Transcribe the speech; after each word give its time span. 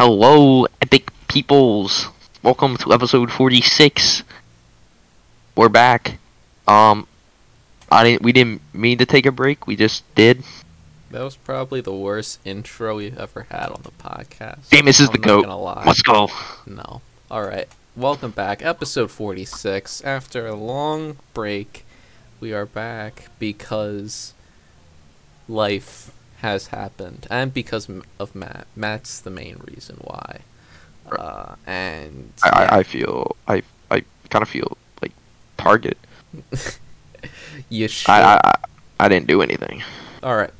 Hello, 0.00 0.64
epic 0.80 1.10
peoples. 1.28 2.06
Welcome 2.42 2.78
to 2.78 2.94
episode 2.94 3.30
46. 3.30 4.22
We're 5.54 5.68
back. 5.68 6.16
Um, 6.66 7.06
I 7.92 8.04
didn't. 8.04 8.22
We 8.22 8.32
didn't 8.32 8.62
mean 8.72 8.96
to 8.96 9.04
take 9.04 9.26
a 9.26 9.30
break. 9.30 9.66
We 9.66 9.76
just 9.76 10.02
did. 10.14 10.42
That 11.10 11.22
was 11.22 11.36
probably 11.36 11.82
the 11.82 11.92
worst 11.92 12.40
intro 12.46 12.96
we've 12.96 13.18
ever 13.18 13.46
had 13.50 13.68
on 13.68 13.82
the 13.82 13.90
podcast. 13.90 14.64
Famous 14.64 15.00
is 15.00 15.08
I'm 15.08 15.12
the 15.12 15.18
goat. 15.18 15.46
Let's 15.84 16.00
go. 16.00 16.30
No. 16.64 17.02
All 17.30 17.42
right. 17.42 17.68
Welcome 17.94 18.30
back, 18.30 18.64
episode 18.64 19.10
46. 19.10 20.00
After 20.00 20.46
a 20.46 20.54
long 20.54 21.18
break, 21.34 21.84
we 22.40 22.54
are 22.54 22.64
back 22.64 23.28
because 23.38 24.32
life 25.46 26.10
has 26.42 26.68
happened 26.68 27.26
and 27.30 27.52
because 27.52 27.88
of 28.18 28.34
Matt. 28.34 28.66
Matt's 28.76 29.20
the 29.20 29.30
main 29.30 29.60
reason 29.66 29.96
why. 30.02 30.40
Uh, 31.10 31.56
and 31.66 32.32
I, 32.42 32.62
yeah, 32.62 32.74
I, 32.76 32.82
feel. 32.82 33.36
I, 33.48 33.62
I 33.90 34.04
kind 34.28 34.42
of 34.42 34.48
feel 34.48 34.76
like 35.02 35.12
target. 35.58 35.98
you 37.68 37.88
should. 37.88 38.10
I, 38.10 38.34
I, 38.34 38.40
I, 38.44 38.54
I 39.00 39.08
didn't 39.08 39.26
do 39.26 39.42
anything. 39.42 39.82
All 40.22 40.36
right. 40.36 40.52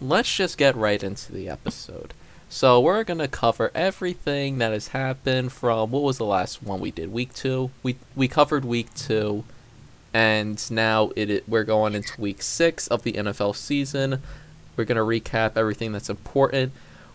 Let's 0.00 0.34
just 0.34 0.58
get 0.58 0.76
right 0.76 1.02
into 1.02 1.32
the 1.32 1.48
episode. 1.48 2.12
So 2.48 2.80
we're 2.80 3.04
gonna 3.04 3.28
cover 3.28 3.70
everything 3.74 4.58
that 4.58 4.72
has 4.72 4.88
happened 4.88 5.52
from 5.52 5.90
what 5.90 6.02
was 6.02 6.18
the 6.18 6.24
last 6.24 6.62
one 6.62 6.80
we 6.80 6.90
did? 6.90 7.12
Week 7.12 7.34
two. 7.34 7.70
We 7.82 7.96
we 8.14 8.28
covered 8.28 8.64
week 8.64 8.94
two, 8.94 9.44
and 10.14 10.70
now 10.70 11.10
it, 11.16 11.28
it 11.28 11.48
we're 11.48 11.64
going 11.64 11.94
into 11.94 12.20
week 12.20 12.42
six 12.42 12.86
of 12.86 13.02
the 13.02 13.14
NFL 13.14 13.56
season. 13.56 14.22
We're 14.76 14.84
gonna 14.84 15.00
recap 15.00 15.56
everything 15.56 15.92
that's 15.92 16.10
important. 16.10 16.72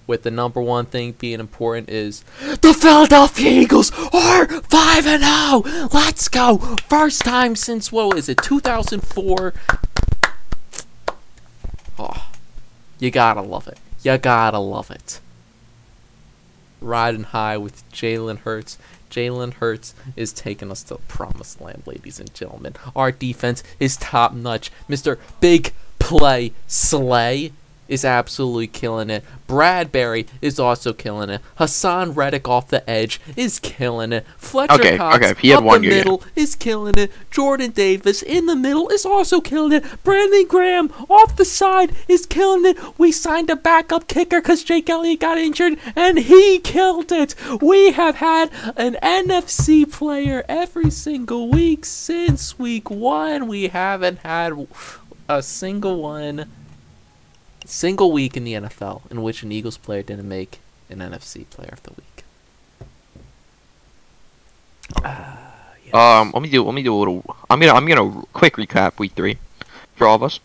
With 0.07 0.23
the 0.23 0.31
number 0.31 0.59
one 0.59 0.87
thing 0.87 1.13
being 1.13 1.39
important 1.39 1.89
is 1.89 2.23
the 2.39 2.73
Philadelphia 2.73 3.49
Eagles 3.51 3.91
are 4.11 4.47
five 4.63 5.05
and 5.05 5.23
zero. 5.23 5.87
Let's 5.93 6.27
go! 6.27 6.57
First 6.89 7.21
time 7.21 7.55
since 7.55 7.91
what 7.91 8.13
was 8.13 8.27
it? 8.27 8.39
Two 8.39 8.59
thousand 8.59 9.01
four. 9.01 9.53
Oh, 11.99 12.29
you 12.99 13.11
gotta 13.11 13.41
love 13.41 13.67
it. 13.67 13.77
You 14.03 14.17
gotta 14.17 14.59
love 14.59 14.89
it. 14.89 15.19
Riding 16.81 17.23
high 17.23 17.57
with 17.57 17.89
Jalen 17.91 18.39
Hurts. 18.39 18.79
Jalen 19.11 19.53
Hurts 19.53 19.93
is 20.15 20.33
taking 20.33 20.71
us 20.71 20.81
to 20.83 20.95
the 20.95 21.01
promised 21.01 21.61
land, 21.61 21.83
ladies 21.85 22.19
and 22.19 22.33
gentlemen. 22.33 22.73
Our 22.95 23.11
defense 23.11 23.61
is 23.79 23.97
top 23.97 24.33
notch. 24.33 24.71
Mr. 24.89 25.19
Big 25.39 25.73
Play 26.11 26.51
Slay 26.67 27.53
is 27.87 28.03
absolutely 28.03 28.67
killing 28.67 29.09
it. 29.09 29.23
Bradberry 29.47 30.27
is 30.41 30.59
also 30.59 30.93
killing 30.93 31.29
it. 31.29 31.41
Haason 31.59 32.15
Reddick 32.15 32.47
off 32.47 32.69
the 32.69 32.89
edge 32.89 33.19
is 33.35 33.59
killing 33.59 34.13
it. 34.13 34.25
Fletcher 34.37 34.73
Okay, 34.75 34.97
Cox 34.97 35.25
okay, 35.25 35.41
he 35.41 35.49
had 35.49 35.59
up 35.59 35.63
one 35.63 35.81
the 35.81 35.89
middle 35.89 36.23
is 36.35 36.55
killing 36.55 36.93
it. 36.97 37.11
Jordan 37.29 37.71
Davis 37.71 38.21
in 38.21 38.45
the 38.45 38.55
middle 38.55 38.87
is 38.89 39.05
also 39.05 39.41
killing 39.41 39.73
it. 39.73 40.03
Brandon 40.03 40.45
Graham 40.47 40.91
off 41.09 41.35
the 41.35 41.45
side 41.45 41.93
is 42.07 42.25
killing 42.25 42.65
it. 42.65 42.77
We 42.97 43.11
signed 43.11 43.49
a 43.49 43.57
backup 43.57 44.07
kicker 44.07 44.41
because 44.41 44.63
Jake 44.63 44.89
Elliott 44.89 45.19
got 45.19 45.37
injured 45.37 45.77
and 45.95 46.17
he 46.17 46.59
killed 46.59 47.11
it. 47.11 47.35
We 47.61 47.91
have 47.91 48.15
had 48.15 48.51
an 48.77 48.97
NFC 49.01 49.89
player 49.89 50.45
every 50.47 50.91
single 50.91 51.49
week 51.49 51.83
since 51.83 52.57
week 52.57 52.89
one. 52.89 53.47
We 53.47 53.67
haven't 53.67 54.19
had 54.19 54.67
a 55.37 55.41
single 55.43 56.01
one, 56.01 56.49
single 57.65 58.11
week 58.11 58.35
in 58.37 58.43
the 58.43 58.53
NFL 58.53 59.09
in 59.11 59.21
which 59.21 59.43
an 59.43 59.51
Eagles 59.51 59.77
player 59.77 60.03
didn't 60.03 60.27
make 60.27 60.59
an 60.89 60.99
NFC 60.99 61.49
player 61.49 61.69
of 61.71 61.83
the 61.83 61.91
week. 61.91 62.23
Ah, 65.03 65.53
yes. 65.85 65.93
Um, 65.93 66.31
let 66.33 66.41
me 66.43 66.49
do. 66.49 66.63
Let 66.63 66.73
me 66.73 66.83
do 66.83 66.93
a 66.93 66.97
little. 66.99 67.35
I'm 67.49 67.59
gonna. 67.59 67.73
I'm 67.73 67.85
gonna 67.87 68.23
quick 68.33 68.55
recap 68.57 68.99
week 68.99 69.13
three 69.13 69.37
for 69.95 70.07
all 70.07 70.15
of 70.15 70.23
us. 70.23 70.39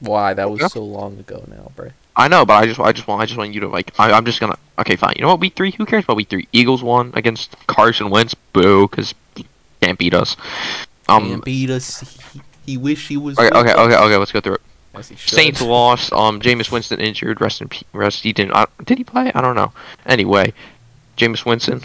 Why? 0.00 0.32
That 0.34 0.50
was 0.50 0.60
Yeah. 0.60 0.68
so 0.68 0.84
long 0.84 1.18
ago 1.18 1.44
now, 1.48 1.72
bro. 1.74 1.90
I 2.14 2.28
know, 2.28 2.44
but 2.44 2.54
I 2.54 2.66
just. 2.66 2.78
I 2.80 2.92
just 2.92 3.06
want. 3.08 3.20
I 3.22 3.26
just 3.26 3.36
want 3.38 3.52
you 3.52 3.60
to 3.60 3.68
like. 3.68 3.92
I, 3.98 4.12
I'm 4.12 4.24
just 4.24 4.40
gonna. 4.40 4.56
Okay, 4.78 4.96
fine. 4.96 5.14
You 5.16 5.22
know 5.22 5.28
what? 5.28 5.40
Week 5.40 5.54
three. 5.56 5.72
Who 5.72 5.84
cares 5.86 6.04
about 6.04 6.16
week 6.16 6.28
three? 6.28 6.46
Eagles 6.52 6.82
won 6.82 7.10
against 7.14 7.56
Carson 7.66 8.10
Wentz. 8.10 8.34
Boo, 8.52 8.86
because 8.88 9.14
can't 9.80 9.98
beat 9.98 10.14
us. 10.14 10.36
Um. 11.08 11.28
Can't 11.28 11.44
beat 11.44 11.70
us. 11.70 12.36
He, 12.68 12.72
he 12.72 12.76
wish 12.76 13.08
he 13.08 13.16
was. 13.16 13.38
Okay. 13.38 13.48
Okay. 13.48 13.72
Okay. 13.72 13.96
Okay. 13.96 14.16
Let's 14.16 14.32
go 14.32 14.40
through 14.40 14.54
it. 14.54 14.62
Saints 15.16 15.62
lost. 15.62 16.12
Um, 16.12 16.40
Jameis 16.40 16.70
Winston 16.70 17.00
injured. 17.00 17.40
Rest 17.40 17.60
in 17.62 17.68
pe- 17.68 17.86
rest. 17.92 18.22
He 18.22 18.32
didn't. 18.32 18.52
Uh, 18.52 18.66
did 18.84 18.98
he 18.98 19.04
play? 19.04 19.30
I 19.34 19.40
don't 19.40 19.54
know. 19.54 19.72
Anyway, 20.06 20.52
Jameis 21.16 21.44
Winston 21.44 21.82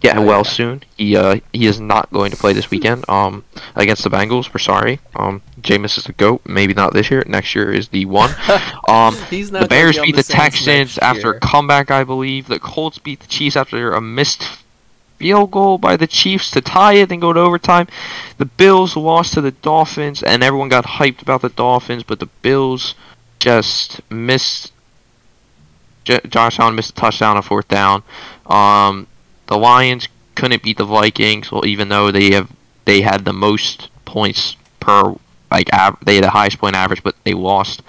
get 0.00 0.16
Oh, 0.16 0.22
well 0.22 0.38
yeah. 0.44 0.50
soon. 0.50 0.82
He 0.96 1.16
uh 1.16 1.40
he 1.52 1.66
is 1.66 1.80
not 1.80 2.10
going 2.12 2.30
to 2.30 2.36
play 2.36 2.52
this 2.52 2.70
weekend. 2.70 3.04
Um, 3.08 3.44
against 3.76 4.02
the 4.04 4.10
Bengals. 4.10 4.52
We're 4.52 4.58
sorry. 4.58 5.00
Um, 5.16 5.42
Jameis 5.60 5.98
is 5.98 6.04
the 6.04 6.12
goat. 6.12 6.42
Maybe 6.46 6.74
not 6.74 6.92
this 6.92 7.10
year. 7.10 7.24
Next 7.26 7.54
year 7.54 7.72
is 7.72 7.88
the 7.88 8.04
one. 8.06 8.30
Um, 8.88 9.14
the 9.14 9.66
Bears 9.70 9.96
be 9.96 10.06
beat 10.06 10.16
the, 10.16 10.22
Saints 10.24 10.64
Texans 10.64 10.98
after 10.98 11.34
a 11.34 11.38
comeback, 11.40 11.92
I 11.92 12.02
believe. 12.02 12.48
The 12.48 12.58
Colts 12.58 12.98
beat 12.98 13.20
the 13.20 13.28
Chiefs 13.28 13.54
after 13.56 13.92
a 13.92 14.00
missed 14.00 14.42
field 15.20 15.50
goal 15.50 15.76
by 15.76 15.96
the 15.96 16.06
Chiefs 16.06 16.50
to 16.50 16.62
tie 16.62 16.94
it 16.94 17.12
and 17.12 17.20
go 17.20 17.32
to 17.32 17.38
overtime. 17.38 17.86
The 18.38 18.46
Bills 18.46 18.96
lost 18.96 19.34
to 19.34 19.42
the 19.42 19.50
Dolphins, 19.50 20.22
and 20.22 20.42
everyone 20.42 20.70
got 20.70 20.84
hyped 20.86 21.20
about 21.20 21.42
the 21.42 21.50
Dolphins, 21.50 22.02
but 22.02 22.18
the 22.18 22.30
Bills 22.40 22.94
just 23.38 24.00
missed. 24.10 24.72
J- 26.04 26.20
Josh 26.26 26.58
Allen 26.58 26.74
missed 26.74 26.92
a 26.92 26.94
touchdown 26.94 27.36
on 27.36 27.42
fourth 27.42 27.68
down. 27.68 28.02
Um, 28.46 29.06
the 29.46 29.58
Lions 29.58 30.08
couldn't 30.34 30.62
beat 30.62 30.78
the 30.78 30.86
Vikings, 30.86 31.52
well, 31.52 31.66
even 31.66 31.90
though 31.90 32.10
they 32.10 32.30
have 32.32 32.50
they 32.86 33.02
had 33.02 33.26
the 33.26 33.34
most 33.34 33.90
points 34.06 34.56
per 34.80 35.14
like 35.50 35.70
av- 35.74 35.98
they 36.02 36.14
had 36.14 36.24
the 36.24 36.30
highest 36.30 36.58
point 36.58 36.74
average, 36.74 37.02
but 37.02 37.14
they 37.24 37.34
lost. 37.34 37.82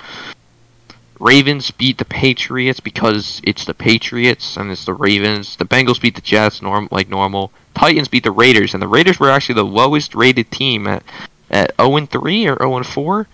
Ravens 1.22 1.70
beat 1.70 2.00
the 2.00 2.06
Patriots 2.06 2.80
because 2.80 3.42
it's 3.44 3.66
the 3.66 3.76
Patriots 3.76 4.58
and 4.58 4.72
it's 4.72 4.86
the 4.86 4.94
Ravens. 4.94 5.56
The 5.56 5.66
Bengals 5.66 6.02
beat 6.02 6.16
the 6.16 6.22
Jets 6.22 6.64
norm 6.64 6.88
like 6.90 7.09
normal. 7.09 7.52
Titans 7.76 8.08
beat 8.08 8.24
the 8.24 8.32
Raiders 8.32 8.74
and 8.74 8.82
the 8.82 8.88
Raiders 8.88 9.20
were 9.20 9.30
actually 9.30 9.56
the 9.56 9.64
lowest 9.64 10.16
rated 10.16 10.50
team 10.50 10.88
at 10.88 11.04
at 11.52 11.76
0 11.80 11.98
and 11.98 12.10
3 12.10 12.48
or 12.48 12.58
0 12.58 12.78
and 12.78 12.88
4. 12.88 13.28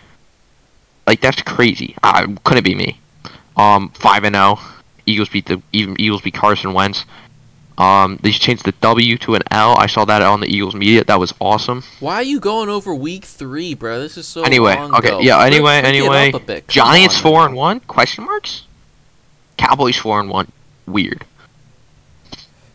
Like 1.05 1.21
that's 1.21 1.41
crazy. 1.43 1.95
I 2.03 2.25
couldn't 2.43 2.65
be 2.65 2.75
me. 2.75 2.99
Um 3.55 3.89
5 3.89 4.25
and 4.25 4.35
0. 4.35 4.59
Eagles 5.05 5.29
beat 5.29 5.45
the 5.45 5.61
even 5.71 5.95
Eagles 5.99 6.21
beat 6.21 6.33
Carson 6.33 6.73
Wentz. 6.73 7.05
Um 7.77 8.17
they 8.23 8.31
changed 8.31 8.65
the 8.65 8.71
W 8.81 9.17
to 9.19 9.35
an 9.35 9.43
L. 9.51 9.77
I 9.77 9.87
saw 9.87 10.05
that 10.05 10.21
on 10.21 10.39
the 10.39 10.47
Eagles 10.47 10.75
media. 10.75 11.03
That 11.03 11.19
was 11.19 11.33
awesome. 11.39 11.83
Why 11.99 12.15
are 12.15 12.23
you 12.23 12.39
going 12.39 12.69
over 12.69 12.93
week 12.93 13.25
three, 13.25 13.73
bro? 13.73 13.99
This 13.99 14.17
is 14.17 14.27
so 14.27 14.43
Anyway, 14.43 14.75
okay, 14.77 15.21
yeah, 15.21 15.43
anyway, 15.43 15.81
anyway, 15.83 16.29
up 16.31 16.41
a 16.41 16.45
bit. 16.45 16.67
Come 16.67 16.73
Giants 16.73 17.15
on, 17.17 17.21
four 17.21 17.39
man. 17.41 17.49
and 17.49 17.55
one? 17.55 17.79
Question 17.81 18.25
marks. 18.25 18.63
Cowboys 19.57 19.97
four 19.97 20.19
and 20.19 20.29
one. 20.29 20.51
Weird. 20.85 21.25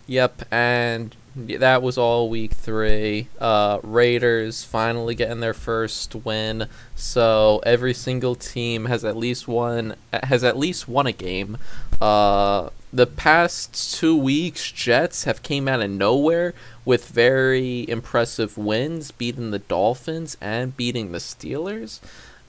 Yep, 0.07 0.43
and 0.51 1.17
that 1.35 1.83
was 1.83 1.97
all 1.97 2.29
week 2.29 2.53
three. 2.53 3.29
Uh, 3.41 3.79
Raiders 3.83 4.65
finally 4.65 5.15
getting 5.15 5.41
their 5.41 5.55
first 5.55 6.15
win. 6.15 6.69
So 6.95 7.63
every 7.65 7.95
single 7.95 8.35
team 8.35 8.85
has 8.87 9.05
at 9.05 9.17
least 9.17 9.49
one 9.49 9.95
has 10.13 10.45
at 10.45 10.59
least 10.59 10.89
won 10.89 11.07
a 11.07 11.13
game. 11.13 11.57
Uh, 12.01 12.69
the 12.93 13.07
past 13.07 13.95
two 13.99 14.17
weeks, 14.17 14.71
Jets 14.71 15.25
have 15.25 15.43
came 15.43 15.67
out 15.67 15.81
of 15.81 15.91
nowhere 15.91 16.53
with 16.85 17.09
very 17.09 17.89
impressive 17.89 18.59
wins, 18.59 19.11
beating 19.11 19.51
the 19.51 19.59
Dolphins 19.59 20.37
and 20.41 20.77
beating 20.77 21.13
the 21.13 21.19
Steelers. 21.19 22.01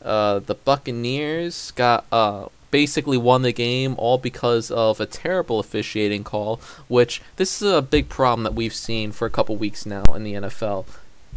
Uh, 0.01 0.39
the 0.39 0.55
Buccaneers 0.55 1.71
got 1.71 2.05
uh, 2.11 2.47
basically 2.71 3.17
won 3.17 3.43
the 3.43 3.53
game 3.53 3.95
all 3.97 4.17
because 4.17 4.69
of 4.69 4.99
a 4.99 5.05
terrible 5.05 5.59
officiating 5.59 6.25
call, 6.25 6.59
which 6.89 7.21
this 7.37 7.61
is 7.61 7.71
a 7.71 7.81
big 7.81 8.09
problem 8.09 8.43
that 8.43 8.53
we've 8.53 8.73
seen 8.73 9.13
for 9.13 9.25
a 9.25 9.31
couple 9.31 9.55
weeks 9.55 9.85
now 9.85 10.03
in 10.13 10.23
the 10.23 10.33
NFL. 10.33 10.85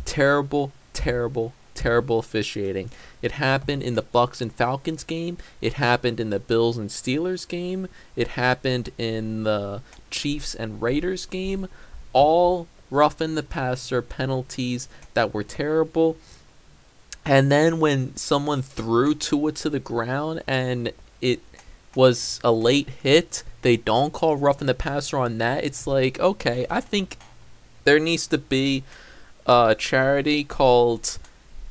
Terrible, 0.04 0.72
terrible, 0.92 1.52
terrible 1.76 2.18
officiating. 2.18 2.90
It 3.22 3.32
happened 3.32 3.82
in 3.82 3.94
the 3.94 4.02
Bucks 4.02 4.40
and 4.40 4.52
Falcons 4.52 5.04
game. 5.04 5.38
It 5.60 5.74
happened 5.74 6.18
in 6.18 6.30
the 6.30 6.40
Bills 6.40 6.78
and 6.78 6.90
Steelers 6.90 7.46
game. 7.46 7.88
It 8.16 8.28
happened 8.28 8.90
in 8.98 9.44
the 9.44 9.82
Chiefs 10.10 10.54
and 10.54 10.82
Raiders 10.82 11.26
game. 11.26 11.68
All 12.12 12.66
roughing 12.90 13.34
the 13.34 13.42
passer 13.42 14.02
penalties 14.02 14.88
that 15.14 15.34
were 15.34 15.44
terrible. 15.44 16.16
And 17.24 17.50
then 17.50 17.80
when 17.80 18.16
someone 18.16 18.62
threw 18.62 19.14
Tua 19.14 19.52
to 19.52 19.70
the 19.70 19.80
ground 19.80 20.42
and 20.46 20.92
it 21.20 21.40
was 21.94 22.40
a 22.44 22.52
late 22.52 22.90
hit, 23.02 23.42
they 23.62 23.76
don't 23.76 24.12
call 24.12 24.36
roughing 24.36 24.68
the 24.68 24.74
passer 24.74 25.18
on 25.18 25.38
that. 25.38 25.64
It's 25.64 25.86
like, 25.86 26.20
okay, 26.20 26.66
I 26.70 26.80
think 26.80 27.16
there 27.82 27.98
needs 27.98 28.26
to 28.28 28.38
be 28.38 28.84
a 29.46 29.74
charity 29.76 30.44
called 30.44 31.18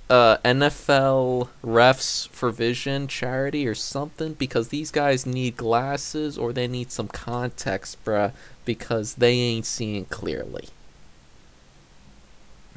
uh, 0.09 0.37
NFL 0.37 1.49
refs 1.63 2.27
for 2.29 2.51
vision 2.51 3.07
charity 3.07 3.67
or 3.67 3.73
something 3.73 4.33
because 4.33 4.67
these 4.67 4.91
guys 4.91 5.25
need 5.25 5.57
glasses 5.57 6.37
or 6.37 6.53
they 6.53 6.67
need 6.67 6.91
some 6.91 7.07
context, 7.07 8.03
bruh, 8.05 8.31
because 8.65 9.15
they 9.15 9.33
ain't 9.33 9.65
seeing 9.65 10.05
clearly. 10.05 10.69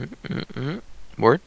Mm-mm-mm. 0.01 0.81
Word. 1.19 1.41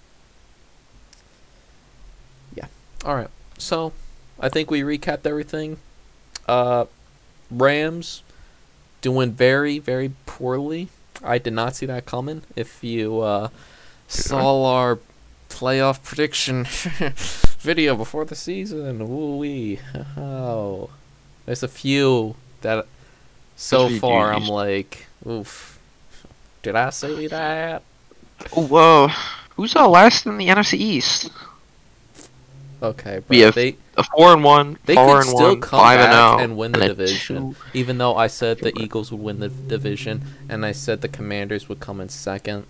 Yeah. 2.54 2.68
All 3.04 3.16
right. 3.16 3.30
So, 3.58 3.94
I 4.40 4.50
think 4.50 4.70
we 4.70 4.82
recapped 4.82 5.26
everything. 5.26 5.78
Uh, 6.48 6.86
Rams 7.50 8.24
doing 9.02 9.32
very, 9.32 9.80
very 9.80 10.12
poorly. 10.26 10.90
I 11.24 11.38
did 11.38 11.54
not 11.54 11.76
see 11.76 11.86
that 11.86 12.06
coming. 12.06 12.44
If 12.56 12.84
you 12.84 13.22
uh, 13.22 13.50
saw 14.08 14.66
our 14.66 15.00
playoff 15.52 16.04
prediction 16.04 16.66
video 17.60 17.96
before 17.96 18.26
the 18.26 18.36
season, 18.36 19.02
ooh 19.02 19.38
wee, 19.38 19.80
oh, 20.18 20.90
there's 21.46 21.64
a 21.64 21.68
few 21.68 22.36
that 22.62 22.86
so 23.56 23.80
There's 23.82 23.86
a 23.86 23.90
few 23.92 24.00
far 24.00 24.34
I'm 24.34 24.48
like, 24.48 25.06
oof, 25.28 25.80
did 26.64 26.76
I 26.76 26.90
say 26.90 27.28
that? 27.28 27.84
Oh, 28.56 28.66
whoa. 28.66 29.08
Who's 29.56 29.76
uh, 29.76 29.88
last 29.88 30.26
in 30.26 30.38
the 30.38 30.48
NFC 30.48 30.74
East? 30.74 31.30
Okay, 32.84 33.20
but 33.20 33.30
We 33.30 33.40
have 33.42 33.54
they 33.54 33.76
A 33.96 34.04
four 34.04 34.34
and 34.34 34.44
one, 34.44 34.78
They 34.86 34.96
could 34.96 35.24
still 35.26 35.50
one, 35.52 35.62
come 35.62 35.80
five 35.80 36.00
and 36.00 36.10
back 36.12 36.40
and 36.40 36.58
win 36.58 36.72
the 36.72 36.88
division. 36.88 37.54
two- 37.54 37.56
Even 37.76 38.00
though 38.00 38.16
I 38.16 38.26
said 38.26 38.58
the 38.60 38.76
Eagles 38.82 39.12
would 39.12 39.22
win 39.22 39.40
the 39.40 39.50
division, 39.50 40.24
and 40.50 40.66
I 40.66 40.72
said 40.72 41.02
the 41.02 41.08
Commanders 41.08 41.70
would 41.70 41.80
come 41.80 42.02
in 42.02 42.10
second, 42.10 42.66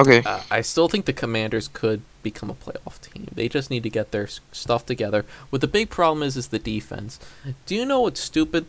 Okay. 0.00 0.22
uh, 0.24 0.40
I 0.50 0.60
still 0.60 0.88
think 0.88 1.04
the 1.04 1.12
Commanders 1.12 1.68
could 1.72 2.02
become 2.22 2.50
a 2.50 2.54
playoff 2.54 3.00
team. 3.00 3.28
They 3.34 3.48
just 3.48 3.70
need 3.70 3.82
to 3.84 3.90
get 3.90 4.10
their 4.10 4.26
stuff 4.52 4.84
together. 4.86 5.24
What 5.50 5.60
the 5.60 5.66
big 5.68 5.90
problem 5.90 6.22
is 6.22 6.36
is 6.36 6.48
the 6.48 6.58
defense. 6.58 7.18
Do 7.66 7.74
you 7.74 7.84
know 7.86 8.00
what's 8.02 8.20
stupid 8.20 8.66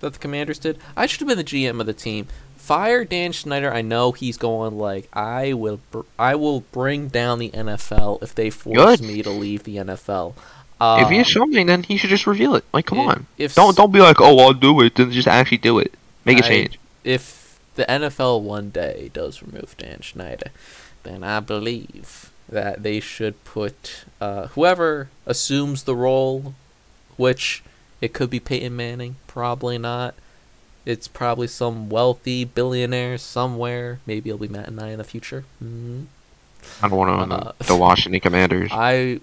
that 0.00 0.12
the 0.14 0.18
Commanders 0.18 0.58
did? 0.58 0.78
I 0.96 1.06
should 1.06 1.20
have 1.20 1.28
been 1.28 1.38
the 1.38 1.44
GM 1.44 1.80
of 1.80 1.86
the 1.86 1.92
team. 1.92 2.26
Fire 2.56 3.04
Dan 3.04 3.32
Snyder. 3.32 3.72
I 3.72 3.82
know 3.82 4.12
he's 4.12 4.36
going 4.36 4.78
like 4.78 5.08
I 5.14 5.54
will. 5.54 5.80
Br- 5.90 6.00
I 6.18 6.34
will 6.36 6.60
bring 6.72 7.08
down 7.08 7.38
the 7.38 7.50
NFL 7.50 8.22
if 8.22 8.34
they 8.34 8.50
force 8.50 8.76
Good. 8.76 9.00
me 9.00 9.22
to 9.22 9.30
leave 9.30 9.64
the 9.64 9.76
NFL. 9.78 10.34
Uh, 10.80 11.00
if 11.02 11.08
he 11.10 11.18
has 11.18 11.30
something, 11.32 11.66
then 11.66 11.82
he 11.82 11.96
should 11.96 12.10
just 12.10 12.26
reveal 12.26 12.54
it. 12.54 12.64
Like, 12.72 12.86
come 12.86 13.00
i- 13.00 13.06
on. 13.06 13.26
If 13.38 13.54
Don't 13.54 13.76
don't 13.76 13.92
be 13.92 14.00
like, 14.00 14.20
oh, 14.20 14.38
I'll 14.38 14.52
do 14.54 14.80
it. 14.82 14.94
Then 14.94 15.10
just 15.10 15.26
actually 15.28 15.58
do 15.58 15.78
it. 15.78 15.92
Make 16.24 16.38
a 16.38 16.42
change. 16.42 16.78
if 17.02 17.39
the 17.80 17.86
NFL 17.86 18.42
one 18.42 18.68
day 18.68 19.10
does 19.14 19.42
remove 19.42 19.74
Dan 19.78 20.02
Snyder, 20.02 20.50
then 21.02 21.24
I 21.24 21.40
believe 21.40 22.30
that 22.46 22.82
they 22.82 23.00
should 23.00 23.42
put 23.44 24.04
uh, 24.20 24.48
whoever 24.48 25.08
assumes 25.24 25.84
the 25.84 25.96
role, 25.96 26.54
which 27.16 27.62
it 28.02 28.12
could 28.12 28.28
be 28.28 28.38
Peyton 28.38 28.76
Manning, 28.76 29.16
probably 29.26 29.78
not. 29.78 30.14
It's 30.84 31.08
probably 31.08 31.46
some 31.46 31.88
wealthy 31.88 32.44
billionaire 32.44 33.16
somewhere. 33.16 34.00
Maybe 34.04 34.28
it'll 34.28 34.40
be 34.40 34.48
Matt 34.48 34.68
and 34.68 34.78
I 34.78 34.88
in 34.90 34.98
the 34.98 35.04
future. 35.04 35.44
hmm 35.58 36.02
I 36.82 36.88
don't 36.88 36.98
want 36.98 37.08
to 37.08 37.22
own 37.22 37.32
uh, 37.32 37.52
the, 37.60 37.76
Washington 37.76 38.20
Commanders. 38.20 38.70
I, 38.74 39.20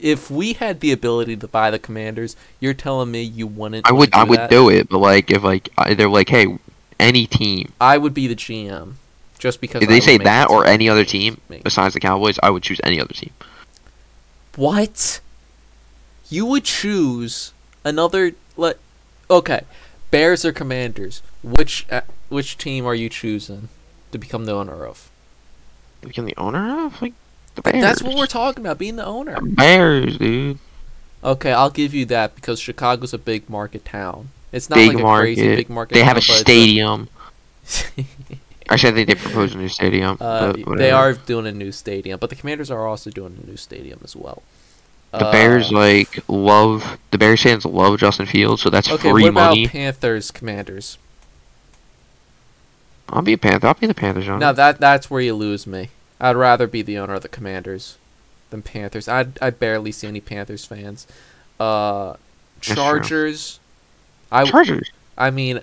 if 0.00 0.28
we 0.28 0.54
had 0.54 0.80
the 0.80 0.90
ability 0.90 1.36
to 1.36 1.46
buy 1.46 1.70
the 1.70 1.78
Commanders, 1.78 2.34
you're 2.58 2.74
telling 2.74 3.12
me 3.12 3.22
you 3.22 3.46
wouldn't. 3.46 3.86
I 3.86 3.92
would 3.92 4.10
do 4.10 4.18
I 4.18 4.24
would 4.24 4.38
that? 4.40 4.50
do 4.50 4.68
it, 4.68 4.88
but 4.88 4.98
like 4.98 5.30
if 5.30 5.44
like 5.44 5.68
they're 5.96 6.08
like, 6.08 6.28
hey, 6.28 6.58
any 7.00 7.26
team, 7.26 7.72
I 7.80 7.98
would 7.98 8.14
be 8.14 8.26
the 8.26 8.34
GM, 8.36 8.94
just 9.38 9.60
because. 9.60 9.82
if 9.82 9.88
they 9.88 10.00
say 10.00 10.18
that 10.18 10.48
the 10.48 10.54
or 10.54 10.66
any 10.66 10.88
other 10.88 11.04
team 11.04 11.40
Make- 11.48 11.64
besides 11.64 11.94
the 11.94 12.00
Cowboys, 12.00 12.38
I 12.42 12.50
would 12.50 12.62
choose 12.62 12.80
any 12.84 13.00
other 13.00 13.14
team. 13.14 13.30
What? 14.56 15.20
You 16.30 16.44
would 16.46 16.64
choose 16.64 17.52
another 17.84 18.32
let 18.56 18.78
Okay. 19.30 19.62
Bears 20.10 20.44
or 20.44 20.52
Commanders? 20.52 21.22
Which 21.42 21.86
uh, 21.90 22.00
which 22.28 22.58
team 22.58 22.86
are 22.86 22.94
you 22.94 23.08
choosing 23.08 23.68
to 24.12 24.18
become 24.18 24.44
the 24.46 24.52
owner 24.52 24.86
of? 24.86 25.10
Become 26.00 26.26
the 26.26 26.36
owner 26.36 26.86
of 26.86 27.00
like 27.02 27.14
the 27.54 27.62
Bears. 27.62 27.80
That's 27.82 28.02
what 28.02 28.16
we're 28.16 28.26
talking 28.26 28.64
about, 28.64 28.78
being 28.78 28.96
the 28.96 29.04
owner. 29.06 29.34
The 29.40 29.46
Bears, 29.46 30.18
dude. 30.18 30.58
Okay, 31.22 31.52
I'll 31.52 31.70
give 31.70 31.94
you 31.94 32.04
that 32.06 32.34
because 32.34 32.60
Chicago's 32.60 33.12
a 33.12 33.18
big 33.18 33.50
market 33.50 33.84
town. 33.84 34.30
It's 34.52 34.70
not 34.70 34.76
Big 34.76 34.88
like 34.88 34.98
a 34.98 35.02
market. 35.02 35.22
crazy 35.36 35.56
big 35.56 35.68
market. 35.70 35.94
They 35.94 36.02
have 36.04 36.16
a 36.16 36.22
stadium. 36.22 37.08
Actually, 38.70 38.90
I 38.90 38.94
think 38.94 39.08
they 39.08 39.14
proposed 39.14 39.54
a 39.54 39.58
new 39.58 39.68
stadium. 39.68 40.16
Uh, 40.20 40.52
they 40.76 40.90
are 40.90 41.12
doing 41.12 41.46
a 41.46 41.52
new 41.52 41.70
stadium, 41.72 42.18
but 42.18 42.30
the 42.30 42.36
Commanders 42.36 42.70
are 42.70 42.86
also 42.86 43.10
doing 43.10 43.38
a 43.42 43.46
new 43.46 43.56
stadium 43.56 44.00
as 44.02 44.16
well. 44.16 44.42
The 45.12 45.26
Uh, 45.26 45.32
Bears 45.32 45.70
like 45.72 46.18
love 46.28 46.98
the 47.10 47.18
Bears 47.18 47.42
fans 47.42 47.64
love 47.64 47.98
Justin 47.98 48.26
Fields, 48.26 48.62
so 48.62 48.70
that's 48.70 48.88
free 48.88 48.96
money. 48.96 49.00
Okay, 49.00 49.12
free 49.12 49.22
what 49.24 49.30
about. 49.30 49.68
Panthers 49.72 50.30
Commanders? 50.30 50.98
I'll 53.10 53.22
be 53.22 53.32
a 53.32 53.38
Panther. 53.38 53.68
I'll 53.68 53.74
be 53.74 53.86
the 53.86 53.94
Panthers. 53.94 54.26
John. 54.26 54.38
Now 54.38 54.52
that 54.52 54.80
that's 54.80 55.10
where 55.10 55.20
you 55.20 55.34
lose 55.34 55.66
me. 55.66 55.88
I'd 56.20 56.36
rather 56.36 56.66
be 56.66 56.82
the 56.82 56.98
owner 56.98 57.14
of 57.14 57.22
the 57.22 57.28
Commanders 57.28 57.96
than 58.50 58.60
Panthers. 58.62 59.08
I 59.08 59.26
I 59.40 59.50
barely 59.50 59.92
see 59.92 60.06
any 60.08 60.20
Panthers 60.20 60.64
fans. 60.64 61.06
Uh. 61.58 62.14
Chargers. 62.60 63.60
I 64.30 64.44
Chargers. 64.44 64.90
I 65.16 65.30
mean, 65.30 65.60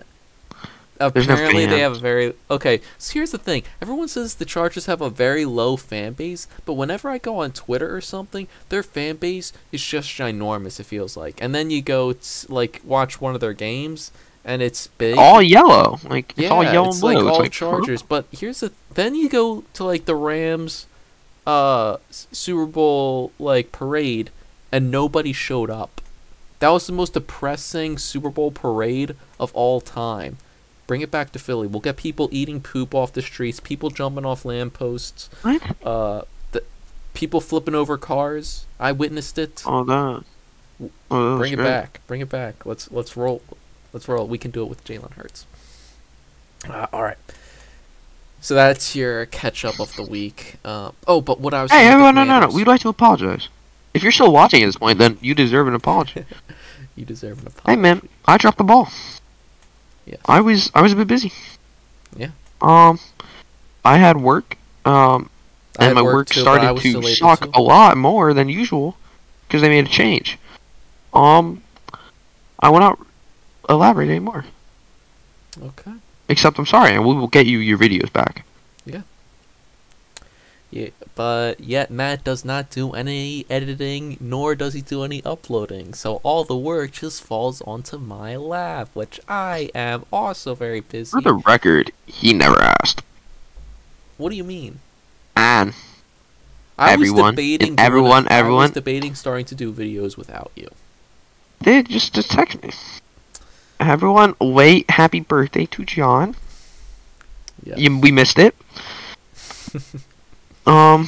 no 0.99 1.07
apparently 1.07 1.65
they 1.65 1.79
have 1.79 1.93
a 1.93 1.99
very 1.99 2.33
okay. 2.49 2.81
So 2.97 3.13
here's 3.13 3.31
the 3.31 3.37
thing: 3.37 3.63
everyone 3.81 4.07
says 4.07 4.35
the 4.35 4.45
Chargers 4.45 4.85
have 4.85 5.01
a 5.01 5.09
very 5.09 5.45
low 5.45 5.75
fan 5.77 6.13
base, 6.13 6.47
but 6.65 6.73
whenever 6.73 7.09
I 7.09 7.17
go 7.17 7.39
on 7.39 7.51
Twitter 7.51 7.95
or 7.95 8.01
something, 8.01 8.47
their 8.69 8.83
fan 8.83 9.17
base 9.17 9.51
is 9.71 9.83
just 9.83 10.09
ginormous. 10.09 10.79
It 10.79 10.85
feels 10.85 11.17
like, 11.17 11.41
and 11.41 11.53
then 11.53 11.69
you 11.69 11.81
go 11.81 12.13
t- 12.13 12.19
like 12.49 12.81
watch 12.83 13.19
one 13.19 13.35
of 13.35 13.41
their 13.41 13.53
games, 13.53 14.11
and 14.43 14.61
it's 14.61 14.87
big. 14.87 15.17
All 15.17 15.41
yellow. 15.41 15.99
Like 16.03 16.31
it's 16.31 16.39
yeah, 16.41 16.49
all 16.49 16.63
yellow 16.63 16.89
it's 16.89 16.97
and 16.97 17.01
blue. 17.01 17.13
like 17.13 17.23
all 17.23 17.29
it's 17.31 17.39
like 17.39 17.51
Chargers. 17.51 18.01
But 18.01 18.25
here's 18.31 18.61
the 18.61 18.71
then 18.93 19.15
you 19.15 19.29
go 19.29 19.63
to 19.73 19.83
like 19.83 20.05
the 20.05 20.15
Rams, 20.15 20.85
uh, 21.45 21.97
S- 22.09 22.27
Super 22.31 22.65
Bowl 22.65 23.31
like 23.37 23.71
parade, 23.71 24.29
and 24.71 24.89
nobody 24.91 25.33
showed 25.33 25.69
up. 25.69 26.01
That 26.65 26.71
was 26.71 26.87
the 26.87 26.93
most 26.93 27.13
depressing 27.13 27.99
Super 27.99 28.31
Bowl 28.31 28.49
parade 28.49 29.15
of 29.39 29.53
all 29.53 29.79
time. 29.79 30.37
Bring 30.87 31.01
it 31.01 31.11
back 31.11 31.31
to 31.33 31.37
Philly. 31.37 31.67
We'll 31.67 31.79
get 31.79 31.95
people 31.95 32.27
eating 32.31 32.59
poop 32.59 32.95
off 32.95 33.13
the 33.13 33.21
streets, 33.21 33.59
people 33.59 33.91
jumping 33.91 34.25
off 34.25 34.45
lampposts, 34.45 35.29
What? 35.43 35.61
uh, 35.85 36.21
the 36.53 36.63
people 37.13 37.39
flipping 37.39 37.75
over 37.75 37.99
cars. 37.99 38.65
I 38.79 38.93
witnessed 38.93 39.37
it. 39.37 39.61
Oh 39.63 39.83
that. 39.83 40.23
Oh, 41.11 41.37
Bring 41.37 41.53
it 41.53 41.57
great. 41.57 41.65
back. 41.65 42.01
Bring 42.07 42.21
it 42.21 42.29
back. 42.29 42.65
Let's 42.65 42.91
let's 42.91 43.15
roll. 43.15 43.43
Let's 43.93 44.07
roll. 44.07 44.25
We 44.27 44.39
can 44.39 44.49
do 44.49 44.63
it 44.63 44.67
with 44.67 44.83
Jalen 44.83 45.13
Hurts. 45.13 45.45
Uh, 46.67 46.87
all 46.91 47.03
right. 47.03 47.17
So 48.41 48.55
that's 48.55 48.95
your 48.95 49.27
catch 49.27 49.63
up 49.63 49.79
of 49.79 49.95
the 49.95 50.03
week. 50.03 50.55
Uh, 50.65 50.93
oh, 51.07 51.21
but 51.21 51.39
what 51.39 51.53
I 51.53 51.61
was 51.61 51.71
Hey, 51.71 51.83
the 51.85 51.91
everyone, 51.91 52.15
no, 52.15 52.23
no, 52.23 52.39
no. 52.39 52.47
We'd 52.47 52.65
like 52.65 52.81
to 52.81 52.89
apologize. 52.89 53.49
If 53.95 54.03
you're 54.03 54.11
still 54.11 54.31
watching 54.31 54.61
at 54.61 54.65
this 54.65 54.75
point, 54.75 54.99
then 54.99 55.17
you 55.21 55.33
deserve 55.33 55.69
an 55.69 55.73
apology. 55.73 56.25
you 56.97 57.05
deserve 57.05 57.39
an 57.39 57.47
apology. 57.47 57.71
hey, 57.71 57.75
man, 57.77 58.07
I 58.25 58.37
dropped 58.37 58.57
the 58.57 58.65
ball. 58.65 58.89
Yes. 60.05 60.19
I 60.25 60.41
was, 60.41 60.69
I 60.75 60.81
was 60.81 60.91
a 60.91 60.97
bit 60.97 61.07
busy. 61.07 61.31
Yeah. 62.15 62.31
Um, 62.61 62.99
I 63.85 63.97
had 63.97 64.17
work. 64.17 64.57
Um, 64.83 65.29
and 65.79 65.95
my 65.95 66.01
work 66.01 66.27
too, 66.27 66.41
started 66.41 66.77
to 66.81 67.01
suck 67.03 67.55
a 67.55 67.61
lot 67.61 67.95
more 67.95 68.33
than 68.33 68.49
usual 68.49 68.97
because 69.47 69.61
they 69.61 69.69
made 69.69 69.85
a 69.85 69.89
change. 69.89 70.37
Um, 71.13 71.63
I 72.59 72.69
will 72.69 72.79
not 72.79 72.99
elaborate 73.69 74.09
anymore. 74.09 74.43
Okay. 75.61 75.93
Except 76.27 76.59
I'm 76.59 76.65
sorry, 76.65 76.95
and 76.95 77.05
we 77.05 77.13
will 77.13 77.27
get 77.27 77.45
you 77.45 77.59
your 77.59 77.77
videos 77.77 78.11
back. 78.11 78.45
But 81.15 81.61
yet 81.61 81.89
Matt 81.89 82.25
does 82.25 82.43
not 82.43 82.69
do 82.69 82.91
any 82.91 83.45
editing, 83.49 84.17
nor 84.19 84.53
does 84.53 84.73
he 84.73 84.81
do 84.81 85.03
any 85.03 85.23
uploading. 85.23 85.93
So 85.93 86.19
all 86.23 86.43
the 86.43 86.57
work 86.57 86.91
just 86.91 87.23
falls 87.23 87.61
onto 87.61 87.97
my 87.97 88.35
lap, 88.35 88.89
which 88.93 89.21
I 89.29 89.69
am 89.73 90.03
also 90.11 90.55
very 90.55 90.81
busy. 90.81 91.11
For 91.11 91.21
the 91.21 91.35
record, 91.35 91.93
he 92.05 92.33
never 92.33 92.61
asked. 92.61 93.01
What 94.17 94.29
do 94.31 94.35
you 94.35 94.43
mean? 94.43 94.79
And 95.37 95.73
I 96.77 96.91
Everyone, 96.91 97.33
debating 97.35 97.75
doing 97.75 97.79
everyone- 97.79 98.27
I 98.27 98.35
was 98.35 98.39
everyone- 98.39 98.71
debating 98.71 99.15
starting 99.15 99.45
to 99.45 99.55
do 99.55 99.71
videos 99.71 100.17
without 100.17 100.51
you. 100.55 100.67
they 101.61 101.81
just 101.83 102.13
just 102.13 102.29
text 102.31 102.61
me. 102.61 102.71
Everyone, 103.79 104.35
wait! 104.41 104.89
Happy 104.91 105.21
birthday 105.21 105.65
to 105.67 105.85
John. 105.85 106.35
Yeah. 107.63 107.75
You, 107.77 107.99
we 107.99 108.11
missed 108.11 108.37
it. 108.37 108.53
um, 110.67 111.07